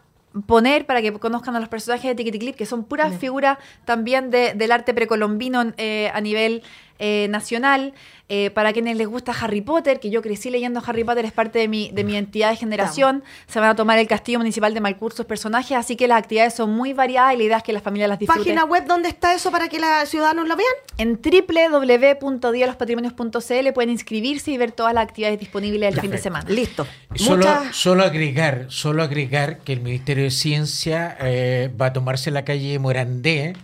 [0.47, 4.31] poner para que conozcan a los personajes de Tikiti Clip, que son puras figuras también
[4.31, 6.63] del arte precolombino a nivel
[6.99, 7.95] eh, nacional.
[8.31, 11.59] Eh, para quienes les gusta Harry Potter, que yo crecí leyendo Harry Potter, es parte
[11.59, 13.23] de mi, de mi entidad de generación.
[13.47, 16.55] Se van a tomar el Castillo Municipal de Malcur sus personajes, así que las actividades
[16.55, 18.45] son muy variadas y la idea es que las familias las disfruten.
[18.45, 20.73] ¿Página web dónde está eso para que los ciudadanos lo vean?
[20.97, 26.49] En www.dialospatrimonios.cl pueden inscribirse y ver todas las actividades disponibles el fin de semana.
[26.49, 26.87] Listo.
[27.17, 32.47] Solo, solo agregar, solo agregar que el Ministerio de Ciencia eh, va a tomarse la
[32.47, 33.55] calle Morandé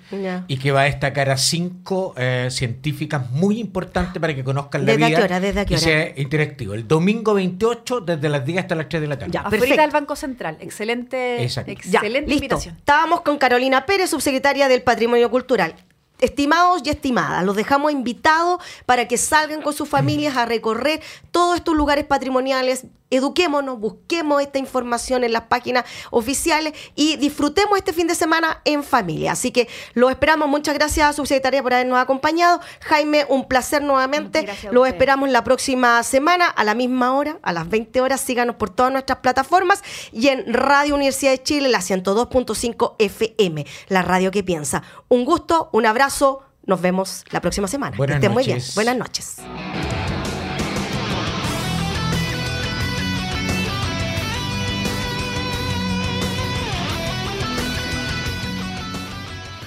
[0.48, 2.14] y que va a destacar a cinco
[2.50, 5.18] científicas muy importante para que conozcan la ¿Desde vida.
[5.18, 5.80] Qué hora, ¿Desde qué hora?
[5.80, 6.74] Y sea interactivo.
[6.74, 9.32] El domingo 28, desde las 10 hasta las 3 de la tarde.
[9.32, 10.56] Ya, Afuera del Banco Central.
[10.60, 12.76] Excelente, excelente invitación.
[12.76, 15.74] Estábamos con Carolina Pérez, subsecretaria del Patrimonio Cultural.
[16.20, 21.00] Estimados y estimadas, los dejamos invitados para que salgan con sus familias a recorrer
[21.30, 22.84] todos estos lugares patrimoniales.
[23.10, 28.84] Eduquémonos, busquemos esta información en las páginas oficiales y disfrutemos este fin de semana en
[28.84, 29.32] familia.
[29.32, 30.48] Así que lo esperamos.
[30.48, 32.60] Muchas gracias, subsecretaria, por habernos acompañado.
[32.80, 34.46] Jaime, un placer nuevamente.
[34.70, 38.20] Lo esperamos la próxima semana a la misma hora, a las 20 horas.
[38.20, 39.82] Síganos por todas nuestras plataformas
[40.12, 44.82] y en Radio Universidad de Chile, la 102.5 FM, la radio que piensa.
[45.08, 46.42] Un gusto, un abrazo.
[46.66, 47.96] Nos vemos la próxima semana.
[47.96, 48.60] Buenas que estén muy bien.
[48.74, 49.36] Buenas noches.